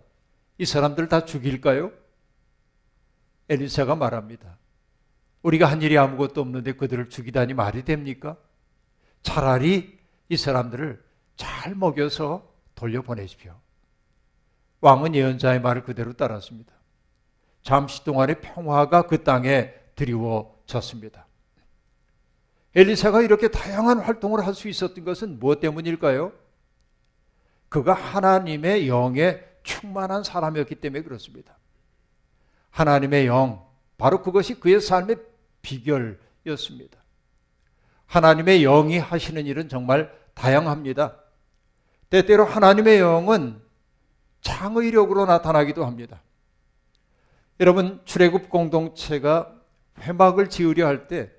이 0.59 0.65
사람들 0.65 1.09
다 1.09 1.25
죽일까요? 1.25 1.93
엘리사가 3.49 3.97
말합니다. 3.97 4.59
우리가 5.43 5.67
한 5.67 5.83
일이 5.83 5.97
아무것도 5.99 6.41
없는데 6.41 6.73
그들을 6.73 7.09
죽이다니 7.09 7.55
말이 7.55 7.85
됩니까? 7.85 8.37
차라리 9.23 9.99
이 10.31 10.37
사람들을 10.37 11.03
잘 11.37 11.75
먹여서 11.75 12.49
돌려보내십시오. 12.77 13.55
왕은 14.81 15.15
예언자의 15.15 15.61
말을 15.61 15.83
그대로 15.83 16.13
따랐습니다. 16.15 16.73
잠시 17.63 18.05
동안의 18.05 18.41
평화가 18.41 19.03
그 19.03 19.23
땅에 19.25 19.75
드리워졌습니다. 19.97 21.27
엘리사가 22.75 23.23
이렇게 23.23 23.49
다양한 23.49 23.99
활동을 23.99 24.47
할 24.47 24.55
수 24.55 24.69
있었던 24.69 25.05
것은 25.05 25.41
무엇 25.41 25.61
때문일까요? 25.61 26.33
그가 27.69 27.93
하나님의 27.93 28.89
영에 28.89 29.41
충만한 29.65 30.23
사람이었기 30.23 30.77
때문에 30.77 31.03
그렇습니다. 31.03 31.59
하나님의 32.71 33.27
영, 33.27 33.67
바로 33.99 34.23
그것이 34.23 34.61
그의 34.61 34.81
삶의 34.81 35.17
비결이었습니다. 35.63 36.99
하나님의 38.07 38.63
영이 38.63 38.99
하시는 38.99 39.45
일은 39.45 39.69
정말 39.69 40.20
다양합니다. 40.41 41.17
때때로 42.09 42.47
하나님의 42.47 42.99
영은 42.99 43.61
창의력으로 44.41 45.27
나타나기도 45.27 45.85
합니다. 45.85 46.23
여러분, 47.61 48.01
출애굽 48.07 48.49
공동체가 48.49 49.55
회막을 50.01 50.49
지으려 50.49 50.87
할 50.87 51.09
때 51.09 51.31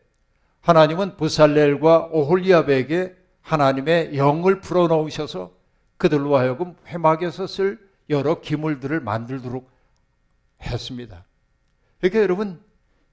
하나님은 0.62 1.18
부살렐과 1.18 2.10
오홀리압에게 2.12 3.16
하나님의 3.42 4.16
영을 4.16 4.62
불어넣으셔서 4.62 5.52
그들로 5.98 6.38
하여금 6.38 6.76
회막에서 6.86 7.48
쓸 7.48 7.80
여러 8.12 8.40
기물들을 8.42 9.00
만들도록 9.00 9.68
했습니다. 10.62 11.26
그러니까 12.00 12.22
여러분, 12.22 12.64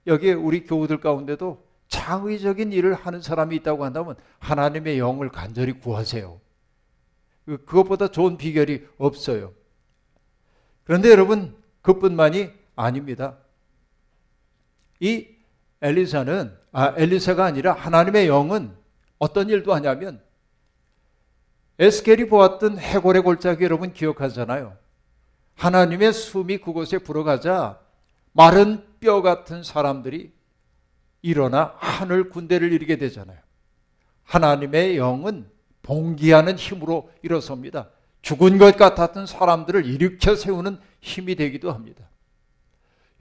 여기에 0.06 0.34
우리 0.34 0.64
교우들 0.64 1.00
가운데도 1.00 1.66
창의적인 1.88 2.72
일을 2.72 2.94
하는 2.94 3.20
사람이 3.20 3.56
있다고 3.56 3.84
한다면 3.84 4.16
하나님의 4.38 4.98
영을 4.98 5.30
간절히 5.30 5.72
구하세요. 5.72 6.40
그, 7.46 7.64
그것보다 7.64 8.08
좋은 8.08 8.36
비결이 8.36 8.86
없어요. 8.98 9.52
그런데 10.84 11.10
여러분, 11.10 11.56
그뿐만이 11.82 12.50
아닙니다. 12.76 13.38
이 15.00 15.26
엘리사는, 15.80 16.56
아, 16.72 16.94
엘리사가 16.96 17.44
아니라 17.44 17.72
하나님의 17.72 18.28
영은 18.28 18.76
어떤 19.18 19.48
일도 19.48 19.74
하냐면 19.74 20.22
에스겔이 21.78 22.28
보았던 22.28 22.78
해골의 22.78 23.22
골짜기 23.22 23.62
여러분 23.64 23.92
기억하잖아요. 23.92 24.76
하나님의 25.54 26.12
숨이 26.12 26.58
그곳에 26.58 26.98
불어가자 26.98 27.80
마른 28.32 28.84
뼈 29.00 29.22
같은 29.22 29.62
사람들이 29.62 30.32
일어나 31.22 31.74
하늘 31.78 32.30
군대를 32.30 32.72
이루게 32.72 32.96
되잖아요. 32.96 33.38
하나님의 34.24 34.96
영은 34.96 35.48
봉기하는 35.82 36.56
힘으로 36.56 37.10
일어섭니다. 37.22 37.90
죽은 38.22 38.58
것 38.58 38.76
같았던 38.76 39.26
사람들을 39.26 39.86
일으켜 39.86 40.36
세우는 40.36 40.78
힘이 41.00 41.34
되기도 41.34 41.72
합니다. 41.72 42.08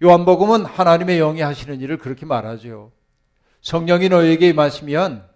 요한복음은 0.03 0.65
하나님의 0.65 1.17
영이 1.17 1.41
하시는 1.41 1.79
일을 1.79 1.97
그렇게 1.97 2.25
말하죠. 2.25 2.91
성령이 3.61 4.09
너에게 4.09 4.49
임하시면 4.49 5.27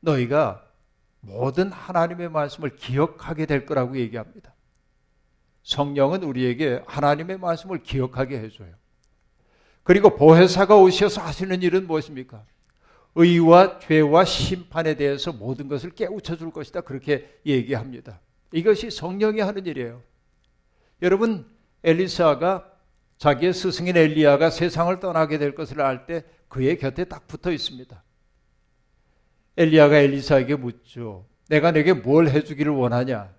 너희가 0.00 0.64
모든 1.20 1.72
하나님의 1.72 2.30
말씀을 2.30 2.76
기억하게 2.76 3.46
될 3.46 3.66
거라고 3.66 3.98
얘기합니다. 3.98 4.54
성령은 5.64 6.22
우리에게 6.22 6.82
하나님의 6.86 7.38
말씀을 7.38 7.82
기억하게 7.82 8.38
해줘요. 8.38 8.72
그리고 9.86 10.16
보혜사가 10.16 10.76
오셔서 10.76 11.20
하시는 11.20 11.62
일은 11.62 11.86
무엇입니까? 11.86 12.44
의와 13.14 13.78
죄와 13.78 14.24
심판에 14.24 14.96
대해서 14.96 15.32
모든 15.32 15.68
것을 15.68 15.90
깨우쳐 15.90 16.36
줄 16.36 16.50
것이다. 16.50 16.80
그렇게 16.80 17.38
얘기합니다. 17.46 18.18
이것이 18.50 18.90
성령이 18.90 19.38
하는 19.38 19.64
일이에요. 19.64 20.02
여러분, 21.02 21.46
엘리사가 21.84 22.68
자기의 23.18 23.54
스승인 23.54 23.96
엘리야가 23.96 24.50
세상을 24.50 24.98
떠나게 24.98 25.38
될 25.38 25.54
것을 25.54 25.80
알 25.80 26.04
때 26.06 26.24
그의 26.48 26.78
곁에 26.78 27.04
딱 27.04 27.28
붙어 27.28 27.52
있습니다. 27.52 28.02
엘리야가 29.56 29.98
엘리사에게 29.98 30.56
묻죠. 30.56 31.26
내가 31.48 31.70
내게 31.70 31.92
뭘 31.92 32.28
해주기를 32.28 32.72
원하냐? 32.72 33.32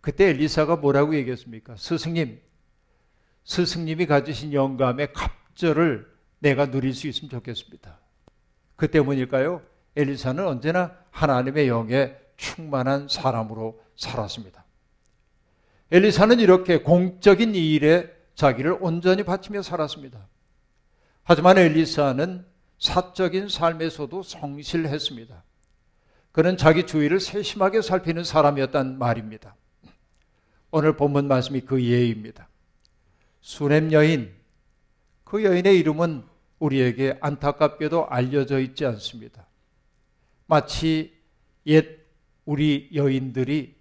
그때 0.00 0.30
엘리사가 0.30 0.76
뭐라고 0.76 1.14
얘기했습니까? 1.16 1.76
스승님, 1.76 2.40
스승님이 3.48 4.04
가지신 4.04 4.52
영감의 4.52 5.14
갑절을 5.14 6.06
내가 6.38 6.70
누릴 6.70 6.92
수 6.92 7.08
있으면 7.08 7.30
좋겠습니다. 7.30 7.98
그 8.76 8.90
때문일까요? 8.90 9.62
엘리사는 9.96 10.46
언제나 10.46 10.94
하나님의 11.10 11.66
영에 11.66 12.14
충만한 12.36 13.08
사람으로 13.08 13.80
살았습니다. 13.96 14.64
엘리사는 15.90 16.40
이렇게 16.40 16.82
공적인 16.82 17.54
일에 17.54 18.14
자기를 18.34 18.76
온전히 18.80 19.22
바치며 19.22 19.62
살았습니다. 19.62 20.28
하지만 21.24 21.56
엘리사는 21.56 22.44
사적인 22.78 23.48
삶에서도 23.48 24.22
성실했습니다. 24.24 25.42
그는 26.32 26.58
자기 26.58 26.84
주위를 26.84 27.18
세심하게 27.18 27.80
살피는 27.80 28.24
사람이었단 28.24 28.98
말입니다. 28.98 29.56
오늘 30.70 30.98
본문 30.98 31.26
말씀이 31.28 31.62
그 31.62 31.82
예입니다. 31.82 32.46
수냄 33.48 33.92
여인, 33.92 34.30
그 35.24 35.42
여인의 35.42 35.78
이름은 35.78 36.22
우리에게 36.58 37.16
안타깝게도 37.22 38.06
알려져 38.10 38.60
있지 38.60 38.84
않습니다. 38.84 39.46
마치 40.46 41.16
옛 41.64 41.98
우리 42.44 42.90
여인들이 42.92 43.74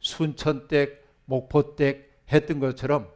순천댁, 0.00 1.06
목포댁 1.24 2.22
했던 2.30 2.60
것처럼 2.60 3.10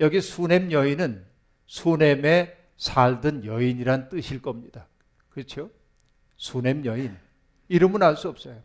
여기 0.00 0.22
수냄 0.22 0.72
여인은 0.72 1.26
수냄에 1.66 2.56
살던 2.78 3.44
여인이란 3.44 4.08
뜻일 4.08 4.40
겁니다. 4.40 4.88
그렇죠? 5.28 5.68
수냄 6.38 6.86
여인. 6.86 7.14
이름은 7.68 8.02
알 8.02 8.16
수 8.16 8.30
없어요. 8.30 8.62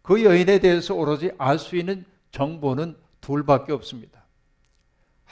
그 0.00 0.24
여인에 0.24 0.60
대해서 0.60 0.94
오로지 0.94 1.32
알 1.36 1.58
수 1.58 1.76
있는 1.76 2.06
정보는 2.30 2.96
둘밖에 3.20 3.74
없습니다. 3.74 4.23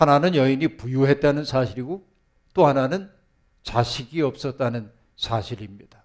하나는 0.02 0.34
여인이 0.34 0.76
부유했다는 0.76 1.44
사실이고 1.44 2.06
또 2.54 2.66
하나는 2.66 3.10
자식이 3.62 4.20
없었다는 4.20 4.90
사실입니다. 5.16 6.04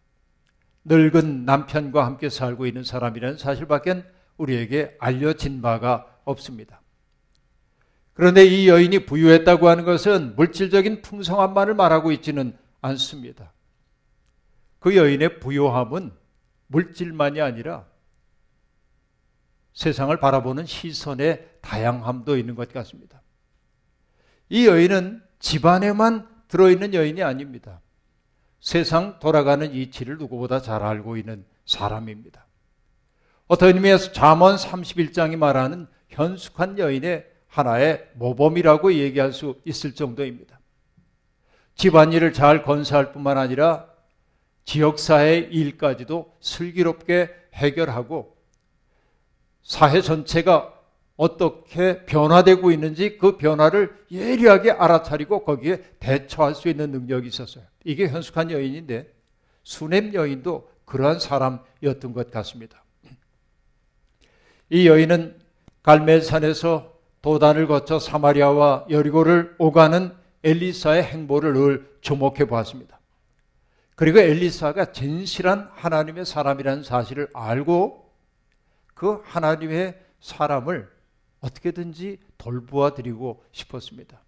늙은 0.85 1.45
남편과 1.45 2.05
함께 2.05 2.29
살고 2.29 2.65
있는 2.65 2.83
사람이라는 2.83 3.37
사실밖엔 3.37 4.05
우리에게 4.37 4.95
알려진 4.99 5.61
바가 5.61 6.05
없습니다. 6.25 6.81
그런데 8.13 8.45
이 8.45 8.67
여인이 8.67 9.05
부유했다고 9.05 9.67
하는 9.67 9.83
것은 9.83 10.35
물질적인 10.35 11.01
풍성함만을 11.01 11.73
말하고 11.73 12.11
있지는 12.11 12.57
않습니다. 12.81 13.51
그 14.79 14.95
여인의 14.95 15.39
부유함은 15.39 16.11
물질만이 16.67 17.41
아니라 17.41 17.85
세상을 19.73 20.15
바라보는 20.19 20.65
시선의 20.65 21.47
다양함도 21.61 22.37
있는 22.37 22.55
것 22.55 22.71
같습니다. 22.71 23.21
이 24.49 24.67
여인은 24.67 25.21
집안에만 25.39 26.27
들어있는 26.47 26.93
여인이 26.93 27.21
아닙니다. 27.23 27.81
세상 28.59 29.19
돌아가는 29.19 29.73
이치를 29.73 30.17
누구보다 30.17 30.61
잘 30.61 30.83
알고 30.83 31.17
있는 31.17 31.45
사람입니다. 31.65 32.45
어떤 33.47 33.75
의미에서 33.75 34.11
잠언 34.11 34.55
31장이 34.55 35.37
말하는 35.37 35.87
현숙한 36.09 36.79
여인의 36.79 37.25
하나의 37.47 38.09
모범이라고 38.15 38.93
얘기할 38.93 39.31
수 39.33 39.59
있을 39.65 39.95
정도입니다. 39.95 40.59
집안일을 41.75 42.33
잘 42.33 42.63
건사할 42.63 43.11
뿐만 43.11 43.37
아니라 43.37 43.87
지역사회 44.65 45.37
일까지도 45.37 46.33
슬기롭게 46.41 47.29
해결하고 47.53 48.35
사회 49.63 50.01
전체가 50.01 50.76
어떻게 51.17 52.05
변화되고 52.05 52.71
있는지 52.71 53.17
그 53.17 53.37
변화를 53.37 53.93
예리하게 54.11 54.71
알아차리고 54.71 55.43
거기에 55.43 55.81
대처할 55.99 56.53
수 56.53 56.69
있는 56.69 56.91
능력이 56.91 57.27
있었어요. 57.27 57.65
이게 57.83 58.07
현숙한 58.07 58.51
여인인데 58.51 59.11
수냄 59.63 60.13
여인도 60.13 60.69
그러한 60.85 61.19
사람이었던 61.19 62.13
것 62.13 62.31
같습니다. 62.31 62.83
이 64.69 64.87
여인은 64.87 65.35
갈멜산에서 65.81 66.93
도단을 67.21 67.67
거쳐 67.67 67.99
사마리아와 67.99 68.85
여리고를 68.89 69.55
오가는 69.57 70.13
엘리사의 70.43 71.03
행보를 71.03 71.53
늘 71.53 71.97
주목해 72.01 72.45
보았습니다. 72.45 72.99
그리고 73.95 74.19
엘리사가 74.19 74.91
진실한 74.91 75.69
하나님의 75.73 76.25
사람이라는 76.25 76.83
사실을 76.83 77.29
알고 77.33 78.13
그 78.93 79.21
하나님의 79.25 79.99
사람을 80.19 80.96
어떻게든지 81.39 82.19
돌보아 82.37 82.93
드리고 82.93 83.43
싶었습니다. 83.51 84.21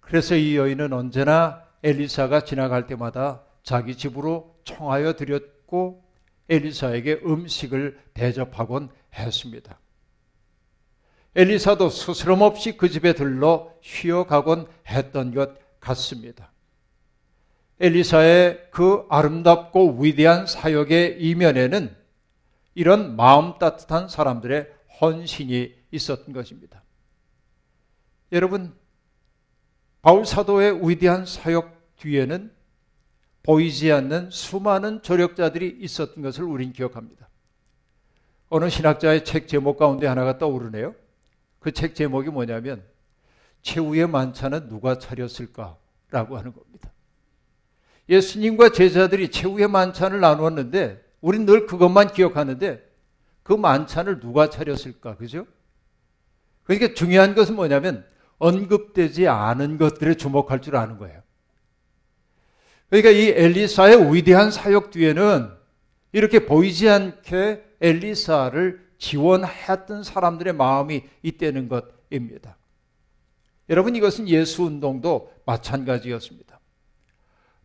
그래서 0.00 0.34
이 0.34 0.56
여인은 0.56 0.92
언제나 0.92 1.64
엘리사가 1.82 2.44
지나갈 2.44 2.86
때마다 2.86 3.42
자기 3.62 3.96
집으로 3.96 4.56
청하여 4.64 5.14
드렸고 5.14 6.04
엘리사에게 6.48 7.20
음식을 7.24 7.98
대접하곤 8.14 8.90
했습니다. 9.14 9.78
엘리사도 11.36 11.90
스스럼 11.90 12.42
없이 12.42 12.76
그 12.76 12.88
집에 12.88 13.12
들러 13.12 13.72
쉬어가곤 13.82 14.66
했던 14.88 15.32
것 15.32 15.56
같습니다. 15.78 16.50
엘리사의 17.78 18.68
그 18.70 19.06
아름답고 19.08 20.00
위대한 20.00 20.46
사역의 20.46 21.22
이면에는 21.22 21.96
이런 22.74 23.16
마음 23.16 23.58
따뜻한 23.58 24.08
사람들의 24.08 24.68
헌신이 25.00 25.79
있었던 25.90 26.32
것입니다. 26.32 26.82
여러분, 28.32 28.72
바울 30.02 30.24
사도의 30.24 30.88
위대한 30.88 31.26
사역 31.26 31.96
뒤에는 31.96 32.52
보이지 33.42 33.90
않는 33.92 34.30
수많은 34.30 35.02
조력자들이 35.02 35.78
있었던 35.80 36.22
것을 36.22 36.44
우린 36.44 36.72
기억합니다. 36.72 37.28
어느 38.48 38.68
신학자의 38.68 39.24
책 39.24 39.48
제목 39.48 39.78
가운데 39.78 40.06
하나가 40.06 40.38
떠오르네요. 40.38 40.94
그 41.58 41.72
책 41.72 41.94
제목이 41.94 42.30
뭐냐면 42.30 42.82
최후의 43.62 44.08
만찬은 44.08 44.68
누가 44.68 44.98
차렸을까라고 44.98 46.38
하는 46.38 46.52
겁니다. 46.52 46.90
예수님과 48.08 48.70
제자들이 48.70 49.30
최후의 49.30 49.68
만찬을 49.68 50.20
나누었는데 50.20 51.04
우린 51.20 51.46
늘 51.46 51.66
그것만 51.66 52.12
기억하는데 52.12 52.82
그 53.42 53.52
만찬을 53.52 54.20
누가 54.20 54.50
차렸을까? 54.50 55.16
그죠? 55.16 55.46
그러니까 56.70 56.94
중요한 56.94 57.34
것은 57.34 57.56
뭐냐면 57.56 58.06
언급되지 58.38 59.26
않은 59.26 59.76
것들에 59.76 60.14
주목할 60.14 60.62
줄 60.62 60.76
아는 60.76 60.98
거예요. 60.98 61.20
그러니까 62.88 63.10
이 63.10 63.30
엘리사의 63.30 64.14
위대한 64.14 64.52
사역 64.52 64.92
뒤에는 64.92 65.50
이렇게 66.12 66.46
보이지 66.46 66.88
않게 66.88 67.64
엘리사를 67.80 68.88
지원했던 68.98 70.04
사람들의 70.04 70.52
마음이 70.52 71.02
있다는 71.24 71.68
것입니다. 71.68 72.56
여러분 73.68 73.96
이것은 73.96 74.28
예수 74.28 74.62
운동도 74.62 75.32
마찬가지였습니다. 75.46 76.60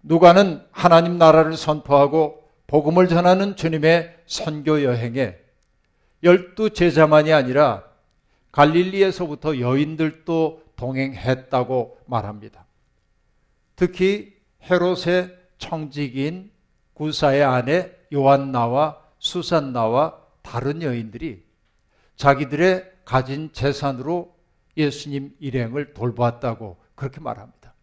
누가는 0.01 0.65
하나님 0.71 1.19
나라를 1.19 1.57
선포하고 1.57 2.49
복음을 2.65 3.07
전하는 3.07 3.55
주님의 3.55 4.17
선교 4.25 4.81
여행에 4.81 5.35
열두 6.23 6.71
제자만이 6.71 7.33
아니라 7.33 7.94
갈릴리에서부터 8.55 9.59
여인들도 9.59 10.63
동행했다고 10.77 11.99
말합니다. 12.05 12.65
특히 13.75 14.33
헤롯의 14.63 15.37
청직인 15.57 16.51
구사의 16.93 17.43
아내 17.43 17.91
요한나와 18.13 19.01
수산나와 19.19 20.21
다른 20.41 20.81
여인들이 20.81 21.43
자기들의 22.15 22.91
가진 23.03 23.51
재산으로 23.51 24.33
예수님 24.77 25.35
일행을 25.39 25.93
돌보았다고 25.93 26.77
그렇게 26.95 27.19
말합니다. 27.19 27.73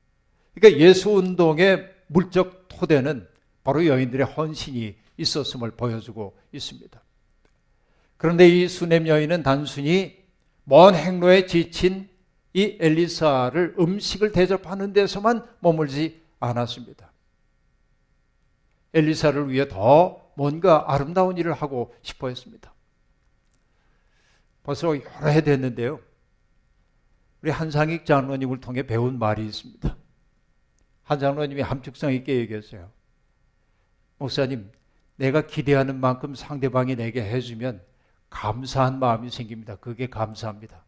그러니까 0.54 0.80
예수 0.80 1.10
운동의 1.10 1.86
물적 2.06 2.68
토대는 2.68 3.28
바로 3.62 3.86
여인들의 3.86 4.24
헌신이 4.24 4.96
있었음을 5.18 5.72
보여주고 5.72 6.34
있습니다. 6.50 7.02
그런데 8.16 8.48
이 8.48 8.68
수냄 8.68 9.06
여인은 9.06 9.42
단순히 9.42 10.21
먼 10.64 10.94
행로에 10.94 11.46
지친 11.46 12.08
이 12.52 12.76
엘리사를 12.80 13.76
음식을 13.78 14.32
대접하는 14.32 14.92
데서만 14.92 15.46
머물지 15.60 16.22
않았습니다. 16.38 17.10
엘리사를 18.94 19.50
위해 19.50 19.68
더 19.68 20.30
뭔가 20.34 20.92
아름다운 20.92 21.38
일을 21.38 21.52
하고 21.52 21.94
싶어 22.02 22.28
했습니다. 22.28 22.72
벌써 24.62 24.88
여러 24.88 25.28
해 25.28 25.40
됐는데요. 25.40 26.00
우리 27.42 27.50
한상익 27.50 28.06
장로님을 28.06 28.60
통해 28.60 28.84
배운 28.84 29.18
말이 29.18 29.44
있습니다. 29.44 29.96
한 31.02 31.18
장로님이 31.18 31.62
함축성 31.62 32.12
있게 32.14 32.36
얘기했어요. 32.36 32.90
목사님, 34.18 34.70
내가 35.16 35.46
기대하는 35.46 35.98
만큼 35.98 36.34
상대방이 36.34 36.94
내게 36.96 37.22
해주면 37.22 37.82
감사한 38.32 38.98
마음이 38.98 39.30
생깁니다. 39.30 39.76
그게 39.76 40.08
감사합니다. 40.08 40.82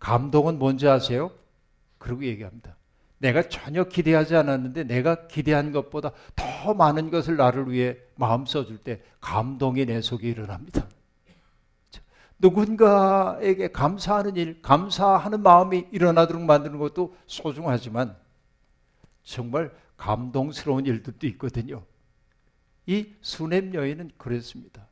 감동은 0.00 0.58
뭔지 0.58 0.88
아세요? 0.88 1.30
그러고 1.98 2.24
얘기합니다. 2.24 2.76
내가 3.18 3.48
전혀 3.48 3.84
기대하지 3.84 4.34
않았는데 4.36 4.84
내가 4.84 5.26
기대한 5.26 5.70
것보다 5.70 6.12
더 6.34 6.72
많은 6.72 7.10
것을 7.10 7.36
나를 7.36 7.70
위해 7.70 7.96
마음 8.16 8.46
써줄 8.46 8.78
때 8.78 9.02
감동이 9.20 9.84
내 9.84 10.00
속에 10.00 10.28
일어납니다. 10.28 10.88
누군가에게 12.38 13.72
감사하는 13.72 14.36
일, 14.36 14.62
감사하는 14.62 15.42
마음이 15.42 15.88
일어나도록 15.90 16.42
만드는 16.42 16.78
것도 16.78 17.16
소중하지만 17.26 18.16
정말 19.24 19.72
감동스러운 19.96 20.86
일들도 20.86 21.26
있거든요. 21.28 21.82
이 22.86 23.12
수냄 23.20 23.74
여인은 23.74 24.12
그랬습니다. 24.16 24.87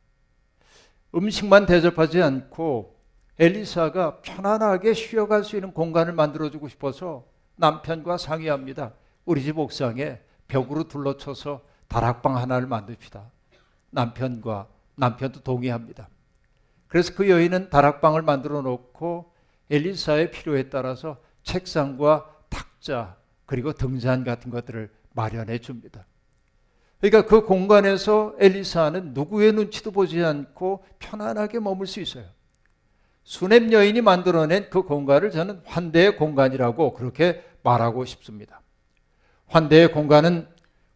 음식만 1.16 1.64
대접하지 1.66 2.22
않고 2.22 2.94
엘리사가 3.38 4.20
편안하게 4.20 4.92
쉬어갈 4.94 5.44
수 5.44 5.56
있는 5.56 5.72
공간을 5.72 6.12
만들어주고 6.12 6.68
싶어서 6.68 7.26
남편과 7.56 8.18
상의합니다. 8.18 8.92
우리 9.24 9.42
집 9.42 9.58
옥상에 9.58 10.20
벽으로 10.46 10.84
둘러쳐서 10.84 11.62
다락방 11.88 12.36
하나를 12.36 12.66
만듭시다. 12.66 13.30
남편과 13.90 14.68
남편도 14.96 15.40
동의합니다. 15.40 16.08
그래서 16.88 17.14
그 17.14 17.28
여인은 17.28 17.70
다락방을 17.70 18.22
만들어 18.22 18.62
놓고 18.62 19.32
엘리사의 19.70 20.30
필요에 20.30 20.68
따라서 20.68 21.18
책상과 21.42 22.30
탁자 22.48 23.16
그리고 23.46 23.72
등잔 23.72 24.24
같은 24.24 24.50
것들을 24.50 24.90
마련해 25.14 25.58
줍니다. 25.58 26.04
그러니까 27.00 27.26
그 27.26 27.44
공간에서 27.44 28.34
엘리사는 28.38 29.12
누구의 29.12 29.52
눈치도 29.52 29.90
보지 29.90 30.24
않고 30.24 30.84
편안하게 30.98 31.60
머물 31.60 31.86
수 31.86 32.00
있어요. 32.00 32.24
수냄 33.22 33.72
여인이 33.72 34.00
만들어낸 34.00 34.70
그 34.70 34.82
공간을 34.82 35.30
저는 35.30 35.60
환대의 35.64 36.16
공간이라고 36.16 36.94
그렇게 36.94 37.44
말하고 37.62 38.04
싶습니다. 38.04 38.62
환대의 39.46 39.92
공간은 39.92 40.48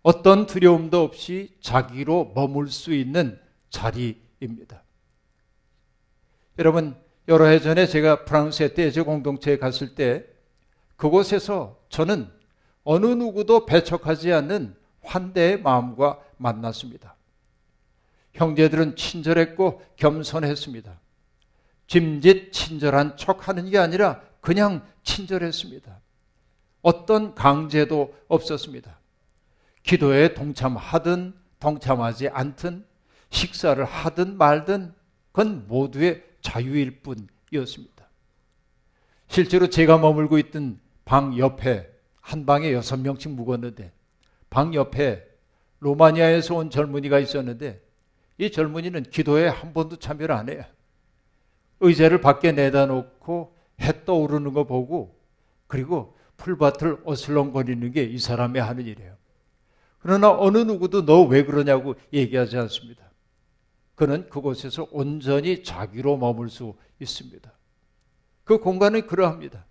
어떤 0.02 0.46
두려움도 0.46 1.02
없이 1.02 1.56
자기로 1.60 2.32
머물 2.34 2.68
수 2.68 2.94
있는 2.94 3.38
자리입니다. 3.68 4.82
여러분, 6.58 6.94
여러 7.28 7.46
해 7.46 7.60
전에 7.60 7.86
제가 7.86 8.24
프랑스에 8.24 8.74
떼제 8.74 9.02
공동체에 9.02 9.58
갔을 9.58 9.94
때 9.94 10.24
그곳에서 10.96 11.78
저는 11.88 12.28
어느 12.84 13.06
누구도 13.06 13.66
배척하지 13.66 14.32
않는 14.32 14.74
환대의 15.10 15.60
마음과 15.60 16.20
만났습니다. 16.36 17.16
형제들은 18.34 18.94
친절했고 18.94 19.82
겸손했습니다. 19.96 21.00
짐짓 21.88 22.52
친절한 22.52 23.16
척 23.16 23.48
하는 23.48 23.68
게 23.68 23.78
아니라 23.78 24.20
그냥 24.40 24.86
친절했습니다. 25.02 26.00
어떤 26.82 27.34
강제도 27.34 28.14
없었습니다. 28.28 28.98
기도에 29.82 30.34
동참하든 30.34 31.34
동참하지 31.58 32.28
않든 32.28 32.86
식사를 33.30 33.84
하든 33.84 34.38
말든 34.38 34.94
그건 35.32 35.66
모두의 35.66 36.24
자유일 36.40 37.02
뿐이었습니다. 37.02 38.08
실제로 39.28 39.68
제가 39.68 39.98
머물고 39.98 40.38
있던 40.38 40.78
방 41.04 41.36
옆에 41.36 41.90
한 42.20 42.46
방에 42.46 42.72
여섯 42.72 42.98
명씩 42.98 43.32
묵었는데 43.32 43.92
방 44.50 44.74
옆에 44.74 45.24
로마니아에서 45.78 46.56
온 46.56 46.70
젊은이가 46.70 47.18
있었는데 47.20 47.80
이 48.38 48.50
젊은이는 48.50 49.04
기도에 49.04 49.48
한 49.48 49.72
번도 49.72 49.96
참여를 49.96 50.34
안 50.34 50.48
해요. 50.48 50.64
의자를 51.80 52.20
밖에 52.20 52.52
내다 52.52 52.86
놓고 52.86 53.56
해 53.80 54.04
떠오르는 54.04 54.52
거 54.52 54.64
보고 54.64 55.18
그리고 55.66 56.16
풀밭을 56.36 57.02
어슬렁거리는 57.04 57.92
게 57.92 58.04
이 58.04 58.18
사람이 58.18 58.58
하는 58.58 58.86
일이에요. 58.86 59.14
그러나 60.00 60.30
어느 60.30 60.58
누구도 60.58 61.04
너 61.04 61.24
왜 61.26 61.44
그러냐고 61.44 61.94
얘기하지 62.12 62.56
않습니다. 62.58 63.04
그는 63.94 64.28
그곳에서 64.30 64.88
온전히 64.90 65.62
자기로 65.62 66.16
머물 66.16 66.48
수 66.48 66.74
있습니다. 67.00 67.52
그 68.44 68.58
공간은 68.58 69.06
그러합니다. 69.06 69.66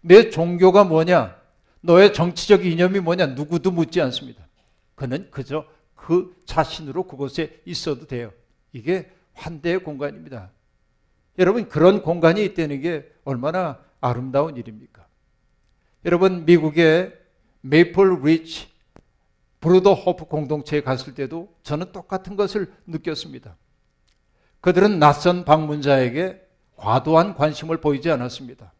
내 0.00 0.30
종교가 0.30 0.84
뭐냐? 0.84 1.36
너의 1.86 2.12
정치적 2.12 2.66
이념이 2.66 3.00
뭐냐? 3.00 3.26
누구도 3.26 3.70
묻지 3.70 4.00
않습니다. 4.02 4.46
그는 4.94 5.28
그저 5.30 5.64
그 5.94 6.36
자신으로 6.44 7.04
그곳에 7.04 7.60
있어도 7.64 8.06
돼요. 8.06 8.32
이게 8.72 9.10
환대의 9.34 9.80
공간입니다. 9.82 10.50
여러분, 11.38 11.68
그런 11.68 12.02
공간이 12.02 12.44
있다는 12.44 12.80
게 12.80 13.10
얼마나 13.24 13.78
아름다운 14.00 14.56
일입니까? 14.56 15.06
여러분, 16.04 16.44
미국의 16.44 17.16
메이플 17.62 18.22
리치 18.22 18.68
브루더 19.60 19.94
호프 19.94 20.26
공동체에 20.26 20.80
갔을 20.82 21.14
때도 21.14 21.54
저는 21.62 21.92
똑같은 21.92 22.36
것을 22.36 22.72
느꼈습니다. 22.86 23.56
그들은 24.60 24.98
낯선 24.98 25.44
방문자에게 25.44 26.40
과도한 26.76 27.34
관심을 27.34 27.80
보이지 27.80 28.10
않았습니다. 28.10 28.72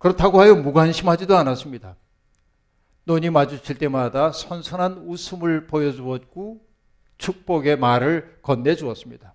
그렇다고 0.00 0.40
하여 0.40 0.54
무관심하지도 0.54 1.36
않았습니다. 1.36 1.94
눈이 3.04 3.28
마주칠 3.28 3.76
때마다 3.76 4.32
선선한 4.32 5.04
웃음을 5.06 5.66
보여주었고 5.66 6.66
축복의 7.18 7.78
말을 7.78 8.38
건네주었습니다. 8.40 9.34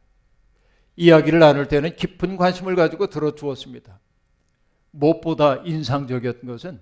이야기를 0.95 1.37
나눌 1.37 1.67
때는 1.67 1.95
깊은 1.95 2.35
관심을 2.37 2.75
가지고 2.75 3.07
들어주었습니다. 3.07 3.99
무엇보다 4.89 5.57
인상적이었던 5.57 6.49
것은 6.49 6.81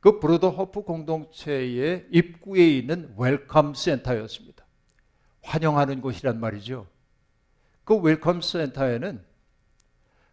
그 0.00 0.18
브루더호프 0.18 0.80
공동체의 0.80 2.06
입구에 2.10 2.66
있는 2.78 3.12
welcome 3.18 3.74
center였습니다. 3.74 4.64
환영하는 5.42 6.00
곳이란 6.00 6.40
말이죠. 6.40 6.86
그 7.84 7.94
welcome 7.94 8.40
center에는 8.40 9.22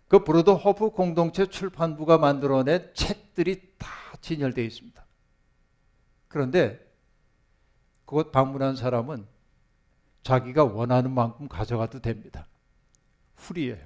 그 0.07 0.17
호프 0.17 0.91
공동체 0.91 1.45
출판부가 1.45 2.17
만들어낸 2.17 2.91
책들이 2.93 3.73
다 3.77 3.89
진열되어 4.21 4.63
있습니다. 4.65 5.05
그런데 6.27 6.79
그곳 8.05 8.31
방문한 8.31 8.75
사람은 8.75 9.27
자기가 10.23 10.65
원하는 10.65 11.11
만큼 11.11 11.47
가져가도 11.47 11.99
됩니다. 11.99 12.47
풀이에요. 13.35 13.77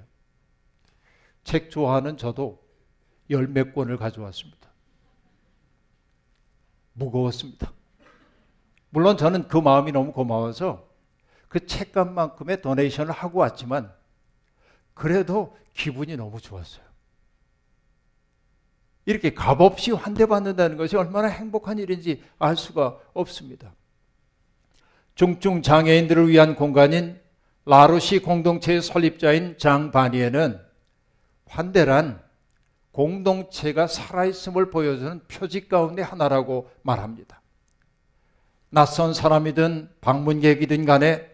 책 1.44 1.70
좋아하는 1.70 2.16
저도 2.16 2.62
열 3.30 3.46
몇 3.48 3.74
권을 3.74 3.96
가져왔습니다. 3.96 4.68
무거웠습니다. 6.92 7.72
물론 8.90 9.16
저는 9.16 9.48
그 9.48 9.56
마음이 9.56 9.92
너무 9.92 10.12
고마워서 10.12 10.88
그 11.48 11.66
책값만큼의 11.66 12.62
도네이션을 12.62 13.12
하고 13.12 13.40
왔지만 13.40 13.92
그래도 14.98 15.56
기분이 15.74 16.16
너무 16.16 16.40
좋았어요. 16.40 16.84
이렇게 19.06 19.32
값없이 19.32 19.92
환대받는다는 19.92 20.76
것이 20.76 20.96
얼마나 20.96 21.28
행복한 21.28 21.78
일인지 21.78 22.22
알 22.38 22.56
수가 22.56 22.98
없습니다. 23.14 23.72
중증 25.14 25.62
장애인들을 25.62 26.28
위한 26.28 26.56
공간인 26.56 27.18
라루시 27.64 28.18
공동체의 28.18 28.82
설립자인 28.82 29.56
장 29.56 29.92
바니에는 29.92 30.60
환대란 31.46 32.20
공동체가 32.90 33.86
살아있음을 33.86 34.70
보여주는 34.70 35.20
표지 35.28 35.68
가운데 35.68 36.02
하나라고 36.02 36.68
말합니다. 36.82 37.40
낯선 38.70 39.14
사람이든 39.14 39.90
방문객이든 40.00 40.84
간에 40.84 41.27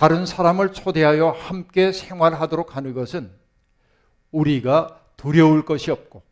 다른 0.00 0.24
사람을 0.24 0.72
초대하여 0.72 1.28
함께 1.28 1.92
생활하도록 1.92 2.74
하는 2.74 2.94
것은 2.94 3.30
우리가 4.30 4.98
두려울 5.18 5.66
것이 5.66 5.90
없고 5.90 6.22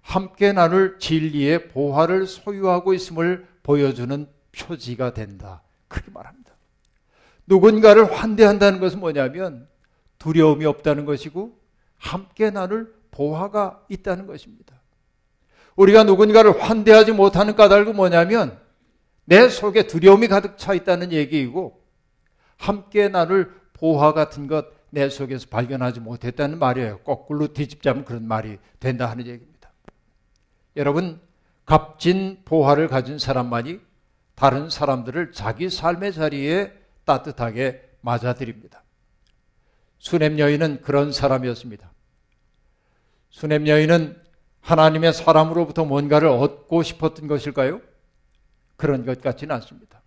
함께 0.00 0.52
나눌 0.52 0.96
진리의 1.00 1.70
보화를 1.70 2.28
소유하고 2.28 2.94
있음을 2.94 3.48
보여주는 3.64 4.28
표지가 4.52 5.12
된다. 5.12 5.60
그렇게 5.88 6.12
말합니다. 6.12 6.52
누군가를 7.48 8.14
환대한다는 8.14 8.78
것은 8.78 9.00
뭐냐면 9.00 9.66
두려움이 10.20 10.64
없다는 10.64 11.04
것이고 11.04 11.58
함께 11.96 12.50
나눌 12.50 12.94
보화가 13.10 13.86
있다는 13.88 14.28
것입니다. 14.28 14.80
우리가 15.74 16.04
누군가를 16.04 16.62
환대하지 16.62 17.10
못하는 17.10 17.56
까닭은 17.56 17.96
뭐냐면 17.96 18.56
내 19.24 19.48
속에 19.48 19.88
두려움이 19.88 20.28
가득 20.28 20.58
차 20.58 20.74
있다는 20.74 21.10
얘기이고 21.10 21.79
함께 22.60 23.08
나눌 23.08 23.52
보화 23.72 24.12
같은 24.12 24.46
것 24.46 24.80
내 24.90 25.08
속에서 25.08 25.46
발견하지 25.48 26.00
못했다는 26.00 26.58
말이에요. 26.58 26.98
거꾸로 27.00 27.52
뒤집자면 27.52 28.04
그런 28.04 28.26
말이 28.26 28.58
된다 28.78 29.08
하는 29.08 29.26
얘기입니다. 29.26 29.70
여러분, 30.76 31.20
값진 31.64 32.42
보화를 32.44 32.88
가진 32.88 33.18
사람만이 33.18 33.80
다른 34.34 34.68
사람들을 34.68 35.32
자기 35.32 35.70
삶의 35.70 36.12
자리에 36.12 36.72
따뜻하게 37.04 37.88
맞아들입니다. 38.00 38.82
수냄 39.98 40.38
여인은 40.38 40.80
그런 40.82 41.12
사람이었습니다. 41.12 41.92
수냄 43.28 43.68
여인은 43.68 44.20
하나님의 44.60 45.12
사람으로부터 45.12 45.84
뭔가를 45.84 46.28
얻고 46.28 46.82
싶었던 46.82 47.28
것일까요? 47.28 47.80
그런 48.76 49.04
것 49.04 49.20
같지는 49.20 49.54
않습니다. 49.56 49.99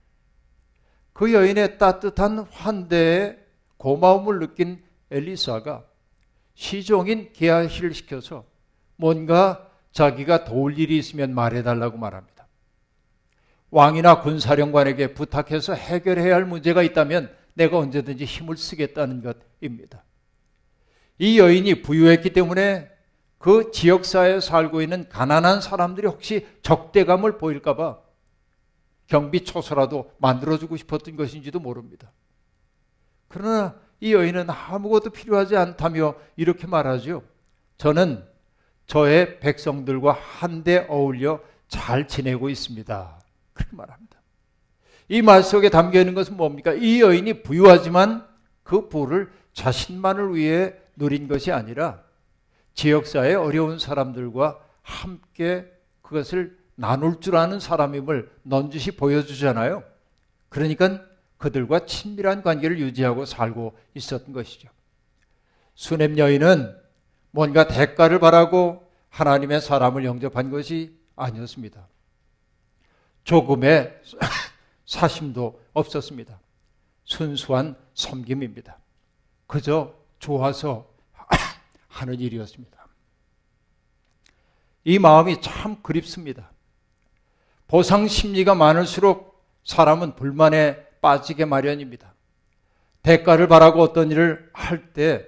그 1.14 1.32
여인의 1.32 1.78
따뜻한 1.78 2.40
환대에 2.40 3.38
고마움을 3.78 4.40
느낀 4.40 4.84
엘리사가 5.12 5.86
시종인 6.56 7.32
게하시를 7.34 7.94
시켜서 7.94 8.46
뭔가 8.96 9.70
자기가 9.92 10.44
도울 10.44 10.78
일이 10.78 10.98
있으면 10.98 11.34
말해달라고 11.34 11.98
말합니다. 11.98 12.48
왕이나 13.70 14.22
군사령관에게 14.22 15.14
부탁해서 15.14 15.74
해결해야 15.74 16.36
할 16.36 16.46
문제가 16.46 16.84
있다면 16.84 17.36
내가 17.54 17.78
언제든지 17.78 18.26
힘을 18.26 18.58
쓰겠다는 18.58 19.24
것입니다. 19.24 20.04
이 21.20 21.40
여인이 21.40 21.82
부유했기 21.82 22.34
때문에 22.34 22.90
그 23.38 23.72
지역사회에 23.72 24.40
살고 24.40 24.82
있는 24.82 25.10
가난한 25.10 25.62
사람들이 25.62 26.08
혹시 26.08 26.48
적대감을 26.62 27.38
보일까봐 27.38 28.03
경비초소라도 29.08 30.12
만들어주고 30.18 30.78
싶었던 30.78 31.16
것인지도 31.16 31.60
모릅니다. 31.60 32.12
그러나 33.28 33.76
이 34.00 34.14
여인은 34.14 34.50
아무것도 34.50 35.12
필요하지 35.12 35.56
않다며 35.58 36.16
이렇게 36.36 36.68
말하죠. 36.68 37.24
저는 37.78 38.24
저의 38.86 39.40
백성들과 39.40 40.12
한데 40.14 40.86
어울려 40.90 41.40
잘 41.68 42.08
지내고 42.08 42.50
있습니다. 42.50 43.20
그렇게 43.54 43.76
말합니다. 43.76 44.18
이 45.10 45.22
말 45.22 45.44
속에 45.44 45.70
담겨 45.70 46.00
있는 46.00 46.14
것은 46.14 46.38
뭡니까? 46.38 46.74
이 46.74 47.02
여인이 47.02 47.44
부유하지만 47.44 48.26
그 48.64 48.90
부를 48.90 49.32
자신만을 49.54 50.36
위해 50.36 50.74
누린 50.96 51.28
것이 51.28 51.52
아니라 51.52 52.02
지역사회 52.74 53.36
어려운 53.36 53.80
사람들과 53.80 54.60
함께 54.82 55.72
그것을 56.02 56.58
나눌 56.76 57.20
줄 57.20 57.36
아는 57.36 57.60
사람임을 57.60 58.32
넌지시 58.44 58.92
보여주잖아요. 58.98 59.84
그러니까 60.50 61.02
그들과 61.38 61.86
친밀한 61.86 62.42
관계를 62.42 62.80
유지하고 62.80 63.26
살고 63.26 63.78
있었던 63.96 64.34
것이죠. 64.34 64.70
수냄 65.76 66.18
여인은 66.18 66.76
뭔가 67.32 67.68
대가를 67.68 68.20
바라고 68.20 68.88
하나님의 69.10 69.62
사람을 69.62 70.06
영접한 70.06 70.52
것이 70.52 70.98
아니었습니다. 71.16 71.88
조금의 73.24 74.02
사심도 74.86 75.62
없었습니다. 75.74 76.40
순수한 77.04 77.76
섬김입니다. 77.94 78.78
그저 79.48 79.94
좋아서 80.20 80.90
하는 81.90 82.20
일이었습니다. 82.20 82.88
이 84.86 85.00
마음이 85.00 85.42
참 85.42 85.82
그립습니다. 85.82 86.53
보상 87.74 88.08
심리가 88.08 88.54
많을수록 88.54 89.44
사람은 89.64 90.16
불만에 90.16 90.78
빠지게 91.02 91.46
마련입니다. 91.46 92.14
대가를 93.02 93.48
바라고 93.48 93.82
어떤 93.82 94.12
일을 94.12 94.48
할 94.54 94.94
때 94.94 95.26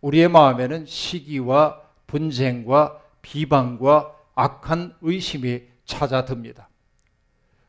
우리의 0.00 0.26
마음에는 0.26 0.86
시기와 0.86 1.80
분쟁과 2.08 3.00
비방과 3.22 4.12
악한 4.34 4.96
의심이 5.00 5.62
찾아듭니다. 5.84 6.68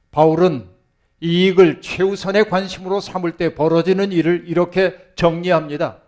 바울은 0.10 0.68
이익을 1.20 1.82
최우선의 1.82 2.50
관심으로 2.50 3.00
삼을 3.00 3.38
때 3.38 3.54
벌어지는 3.54 4.12
일을 4.12 4.46
이렇게 4.48 4.98
정리합니다. 5.16 6.02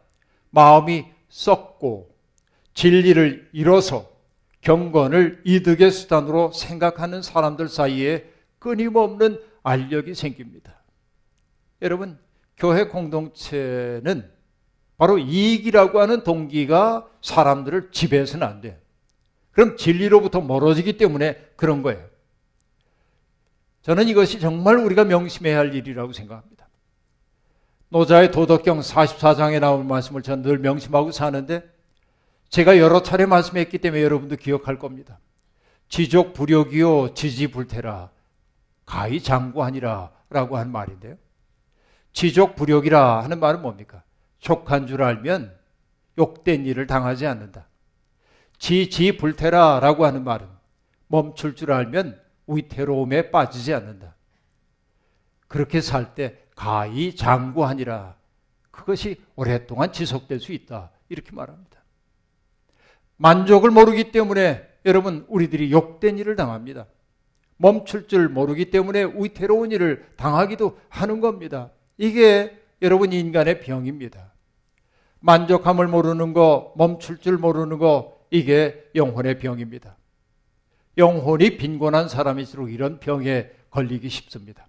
마음이 0.50 1.06
썩고 1.30 2.10
진리를 2.74 3.52
잃어서 3.54 4.09
경건을 4.62 5.42
이득의 5.46 5.92
수단으로 5.92 6.52
생각하는 6.52 7.22
사람들 7.22 7.70
사이에 7.70 8.30
끊임없는 8.60 9.42
알력이 9.64 10.16
생깁니다. 10.16 10.82
여러분, 11.82 12.20
교회 12.58 12.88
공동체는 12.88 14.30
바로 14.98 15.18
이익이라고 15.18 16.02
하는 16.02 16.24
동기가 16.24 17.10
사람들을 17.22 17.92
지배해서는 17.92 18.46
안 18.46 18.60
돼요. 18.60 18.76
그럼 19.52 19.78
진리로부터 19.78 20.42
멀어지기 20.42 20.98
때문에 20.98 21.38
그런 21.56 21.82
거예요. 21.82 22.06
저는 23.82 24.10
이것이 24.10 24.42
정말 24.42 24.78
우리가 24.78 25.06
명심해야 25.06 25.58
할 25.58 25.74
일이라고 25.74 26.12
생각합니다. 26.12 26.68
노자의 27.88 28.32
도덕경 28.32 28.82
44장에 28.82 29.60
나온 29.60 29.88
말씀을 29.88 30.22
저는 30.22 30.44
늘 30.44 30.60
명심하고 30.60 31.12
사는데 31.12 31.64
제가 32.50 32.78
여러 32.78 33.04
차례 33.04 33.26
말씀했기 33.26 33.78
때문에 33.78 34.04
여러분도 34.04 34.36
기억할 34.36 34.80
겁니다. 34.80 35.20
지족 35.88 36.34
불욕이요 36.34 37.14
지지 37.14 37.48
불태라 37.48 38.10
가히 38.86 39.22
장구하니라 39.22 40.12
라고 40.30 40.58
하는 40.58 40.72
말인데요. 40.72 41.16
지족 42.14 42.56
불욕이라 42.56 43.24
하는 43.24 43.40
말은 43.40 43.62
뭡니까? 43.62 44.04
족한 44.40 44.88
줄 44.88 45.04
알면 45.04 45.56
욕된 46.18 46.66
일을 46.66 46.88
당하지 46.88 47.28
않는다. 47.28 47.68
지지 48.58 49.18
불태라 49.18 49.80
라고 49.80 50.06
하는 50.06 50.24
말은 50.24 50.48
멈출 51.08 51.56
줄 51.56 51.72
알면 51.72 52.20
위태로움에 52.48 53.32
빠지지 53.32 53.74
않는다. 53.74 54.16
그렇게 55.48 55.82
살 55.82 56.14
때 56.16 56.38
가히 56.56 57.16
장구하니라. 57.16 58.16
그것이 58.72 59.22
오랫동안 59.36 59.92
지속될 59.92 60.40
수 60.40 60.52
있다. 60.52 60.92
이렇게 61.10 61.32
말합니다. 61.32 61.79
만족을 63.20 63.70
모르기 63.70 64.12
때문에 64.12 64.66
여러분 64.86 65.26
우리들이 65.28 65.72
욕된 65.72 66.18
일을 66.18 66.36
당합니다. 66.36 66.88
멈출 67.58 68.08
줄 68.08 68.30
모르기 68.30 68.72
때문에 68.72 69.04
위태로운 69.16 69.72
일을 69.72 70.08
당하기도 70.16 70.80
하는 70.88 71.20
겁니다. 71.20 71.72
이게 71.98 72.58
여러분 72.82 73.12
인간의 73.12 73.60
병입니다. 73.60 74.32
만족함을 75.20 75.90
모르는 75.90 76.32
거, 76.32 76.74
멈출 76.78 77.18
줄 77.18 77.38
모르는 77.38 77.78
거, 77.78 78.18
이게 78.32 78.90
영혼의 78.96 79.38
병입니다. 79.40 79.98
영혼이 80.98 81.58
빈곤한 81.58 82.08
사람일수록 82.08 82.72
이런 82.72 83.02
병에 83.02 83.50
걸리기 83.70 84.08
쉽습니다. 84.08 84.66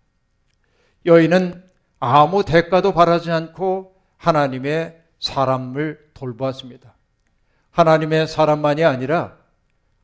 여인은 1.07 1.63
아무 2.01 2.45
대가도 2.45 2.93
바라지 2.93 3.31
않고 3.31 3.95
하나님의 4.17 5.01
사람을 5.21 6.11
돌보았습니다. 6.15 6.97
하나님의 7.71 8.27
사람만이 8.27 8.85
아니라 8.85 9.39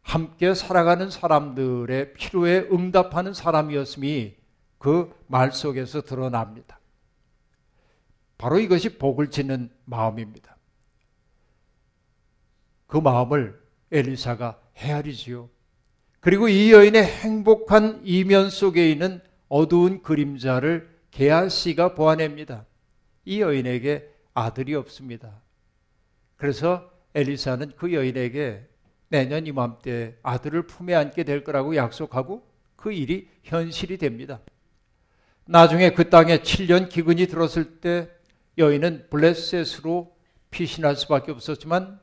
함께 0.03 0.55
살아가는 0.55 1.11
사람들의 1.11 2.15
필요에 2.15 2.69
응답하는 2.71 3.35
사람이었음이 3.35 4.35
그 4.79 5.17
말 5.27 5.53
속에서 5.53 6.03
드러납니다. 6.03 6.79
바로 8.39 8.59
이것이 8.59 8.99
복을 8.99 9.31
짓는 9.31 9.71
마음입니다. 9.85 10.57
그 12.87 12.99
마음을 12.99 13.61
엘리사가 13.91 14.61
헤아리지요. 14.77 15.49
그리고 16.21 16.49
이 16.49 16.73
여인의 16.73 17.05
행복한 17.05 18.01
이면 18.05 18.51
속에 18.51 18.91
있는 18.91 19.21
어두운 19.49 20.03
그림자를 20.03 20.97
게하씨가 21.11 21.95
보아냅니다. 21.95 22.67
이 23.25 23.41
여인에게 23.41 24.13
아들이 24.35 24.75
없습니다. 24.75 25.41
그래서 26.37 26.91
엘리사는 27.17 27.73
그 27.77 27.95
여인에게 27.95 28.69
내년 29.09 29.47
이맘때 29.47 30.17
아들을 30.23 30.67
품에 30.67 30.95
안게 30.95 31.25
될 31.25 31.45
거라고 31.45 31.75
약속하고 31.75 32.47
그 32.77 32.93
일이 32.93 33.29
현실이 33.43 33.97
됩니다. 33.97 34.41
나중에 35.47 35.91
그 35.91 36.11
땅에 36.11 36.39
7년 36.39 36.91
기근이 36.91 37.27
들었을 37.27 37.81
때 37.81 38.11
여인은 38.59 39.07
블레셋으로 39.09 40.15
피신할 40.51 40.97
수밖에 40.97 41.33
없었지만 41.33 41.99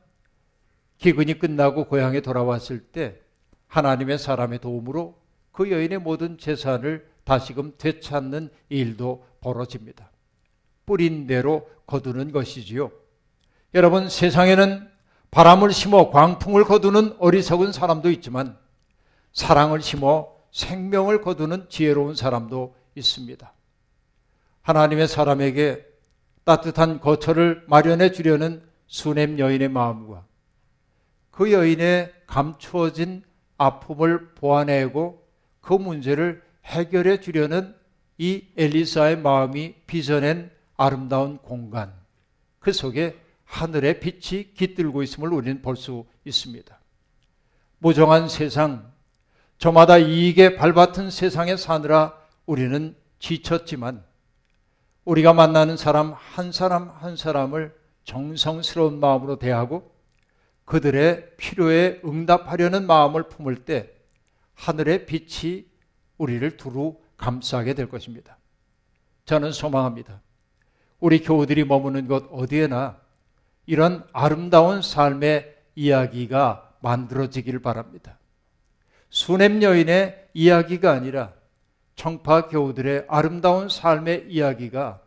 기근이 0.98 1.38
끝나고 1.38 1.86
고향에 1.86 2.22
돌아왔을 2.22 2.80
때 2.80 3.20
하나님의 3.68 4.18
사람의 4.18 4.60
도움으로 4.60 5.22
그 5.52 5.70
여인의 5.70 6.00
모든 6.00 6.40
재산을 6.40 7.08
다시금 7.24 7.74
되찾는 7.78 8.50
일도 8.70 9.26
벌어집니다. 9.42 10.10
뿌린 10.86 11.28
대로 11.28 11.70
거두는 11.86 12.32
것이지요. 12.32 12.92
여러분 13.76 14.10
세상에는 14.10 14.93
바람을 15.34 15.72
심어 15.72 16.12
광풍을 16.12 16.64
거두는 16.64 17.16
어리석은 17.18 17.72
사람도 17.72 18.12
있지만 18.12 18.56
사랑을 19.32 19.82
심어 19.82 20.28
생명을 20.52 21.22
거두는 21.22 21.70
지혜로운 21.70 22.14
사람도 22.14 22.76
있습니다. 22.94 23.52
하나님의 24.62 25.08
사람에게 25.08 25.84
따뜻한 26.44 27.00
거처를 27.00 27.64
마련해 27.68 28.12
주려는 28.12 28.62
수냄 28.86 29.40
여인의 29.40 29.70
마음과 29.70 30.24
그 31.32 31.52
여인의 31.52 32.14
감추어진 32.28 33.24
아픔을 33.58 34.36
보아내고 34.36 35.26
그 35.62 35.74
문제를 35.74 36.44
해결해 36.66 37.22
주려는 37.22 37.74
이 38.20 38.46
엘리사의 38.56 39.18
마음이 39.18 39.74
빚어낸 39.88 40.52
아름다운 40.78 41.40
공간 41.40 41.92
그 42.60 42.72
속에 42.72 43.23
하늘의 43.54 44.00
빛이 44.00 44.54
깃들고 44.56 45.04
있음을 45.04 45.32
우리는 45.32 45.62
볼 45.62 45.76
수 45.76 46.06
있습니다. 46.26 46.80
무정한 47.78 48.28
세상, 48.28 48.92
저마다 49.60 49.98
이익에 49.98 50.56
발받은 50.56 51.12
세상에 51.12 51.56
사느라 51.56 52.18
우리는 52.48 52.96
지쳤지만 53.20 54.04
우리가 55.06 55.34
만나는 55.34 55.78
사람 55.78 56.14
한 56.14 56.52
사람 56.52 56.90
한 56.90 57.16
사람을 57.16 57.76
정성스러운 58.06 59.00
마음으로 59.00 59.38
대하고 59.38 59.94
그들의 60.66 61.36
필요에 61.38 62.02
응답하려는 62.04 62.88
마음을 62.88 63.24
품을 63.30 63.66
때 63.66 63.92
하늘의 64.56 65.06
빛이 65.06 65.66
우리를 66.18 66.58
두루 66.58 66.98
감싸게 67.18 67.74
될 67.76 67.88
것입니다. 67.88 68.38
저는 69.26 69.52
소망합니다. 69.52 70.22
우리 71.00 71.22
교우들이 71.22 71.66
머무는 71.66 72.08
곳 72.08 72.28
어디에나 72.32 73.03
이런 73.66 74.06
아름다운 74.14 74.82
삶의 74.82 75.56
이야기가 75.76 76.78
만들어지길 76.82 77.60
바랍니다. 77.60 78.20
수냄 79.10 79.62
여인의 79.62 80.30
이야기가 80.34 80.92
아니라 80.92 81.34
청파 81.96 82.48
교우들의 82.48 83.06
아름다운 83.08 83.70
삶의 83.70 84.28
이야기가 84.30 85.02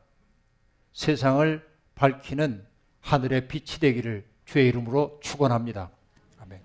세상을 0.92 1.66
밝히는 1.94 2.64
하늘의 3.00 3.48
빛이 3.48 3.80
되기를 3.80 4.26
주의 4.44 4.68
이름으로 4.68 5.20
축원합니다. 5.22 5.90
아멘. 6.38 6.60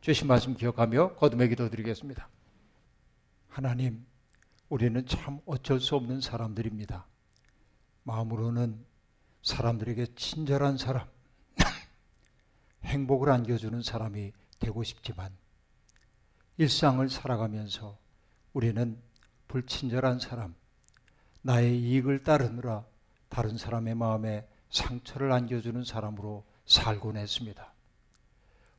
주신 0.00 0.28
말씀 0.28 0.54
기억하며 0.54 1.14
거듭의 1.14 1.48
기도 1.48 1.70
드리겠습니다. 1.70 2.28
하나님, 3.48 4.04
우리는 4.68 5.06
참 5.06 5.40
어쩔 5.46 5.80
수 5.80 5.96
없는 5.96 6.20
사람들입니다. 6.20 7.06
마음으로는 8.02 8.84
사람들에게 9.42 10.14
친절한 10.16 10.76
사람, 10.76 11.06
행복을 12.84 13.30
안겨주는 13.30 13.82
사람이 13.82 14.32
되고 14.58 14.82
싶지만 14.82 15.30
일상을 16.56 17.08
살아가면서 17.08 17.98
우리는 18.52 18.98
불친절한 19.48 20.20
사람, 20.20 20.54
나의 21.42 21.78
이익을 21.80 22.22
따르느라 22.22 22.84
다른 23.28 23.58
사람의 23.58 23.94
마음에 23.94 24.46
상처를 24.70 25.32
안겨주는 25.32 25.84
사람으로 25.84 26.44
살곤 26.66 27.16
했습니다. 27.16 27.72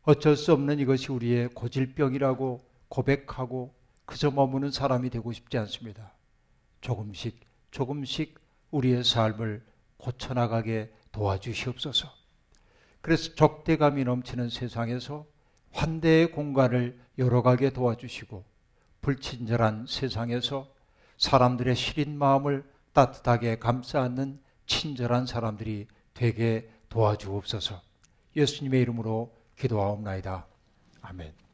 어쩔 0.04 0.36
수 0.36 0.54
없는 0.54 0.80
이것이 0.80 1.12
우리의 1.12 1.50
고질병이라고 1.50 2.66
고백하고 2.90 3.74
그저 4.06 4.32
머무는 4.32 4.72
사람이 4.72 5.10
되고 5.10 5.32
싶지 5.34 5.58
않습니다. 5.58 6.14
조금씩 6.82 7.40
조금씩 7.72 8.40
우리의 8.72 9.04
삶을 9.04 9.66
고쳐나가게 9.98 10.94
도와주시옵소서. 11.12 12.25
그래서 13.06 13.36
적대감이 13.36 14.04
넘치는 14.04 14.50
세상에서 14.50 15.28
환대의 15.74 16.32
공간을 16.32 17.00
열어가게 17.20 17.70
도와주시고 17.70 18.44
불친절한 19.02 19.86
세상에서 19.88 20.68
사람들의 21.20 21.76
시린 21.76 22.18
마음을 22.18 22.68
따뜻하게 22.94 23.60
감싸 23.60 24.02
안는 24.02 24.40
친절한 24.66 25.28
사람들이 25.28 25.86
되게 26.16 26.68
도와주옵소서. 26.90 27.80
예수님의 28.36 28.82
이름으로 28.82 29.32
기도하옵나이다. 29.56 30.48
아멘. 31.04 31.45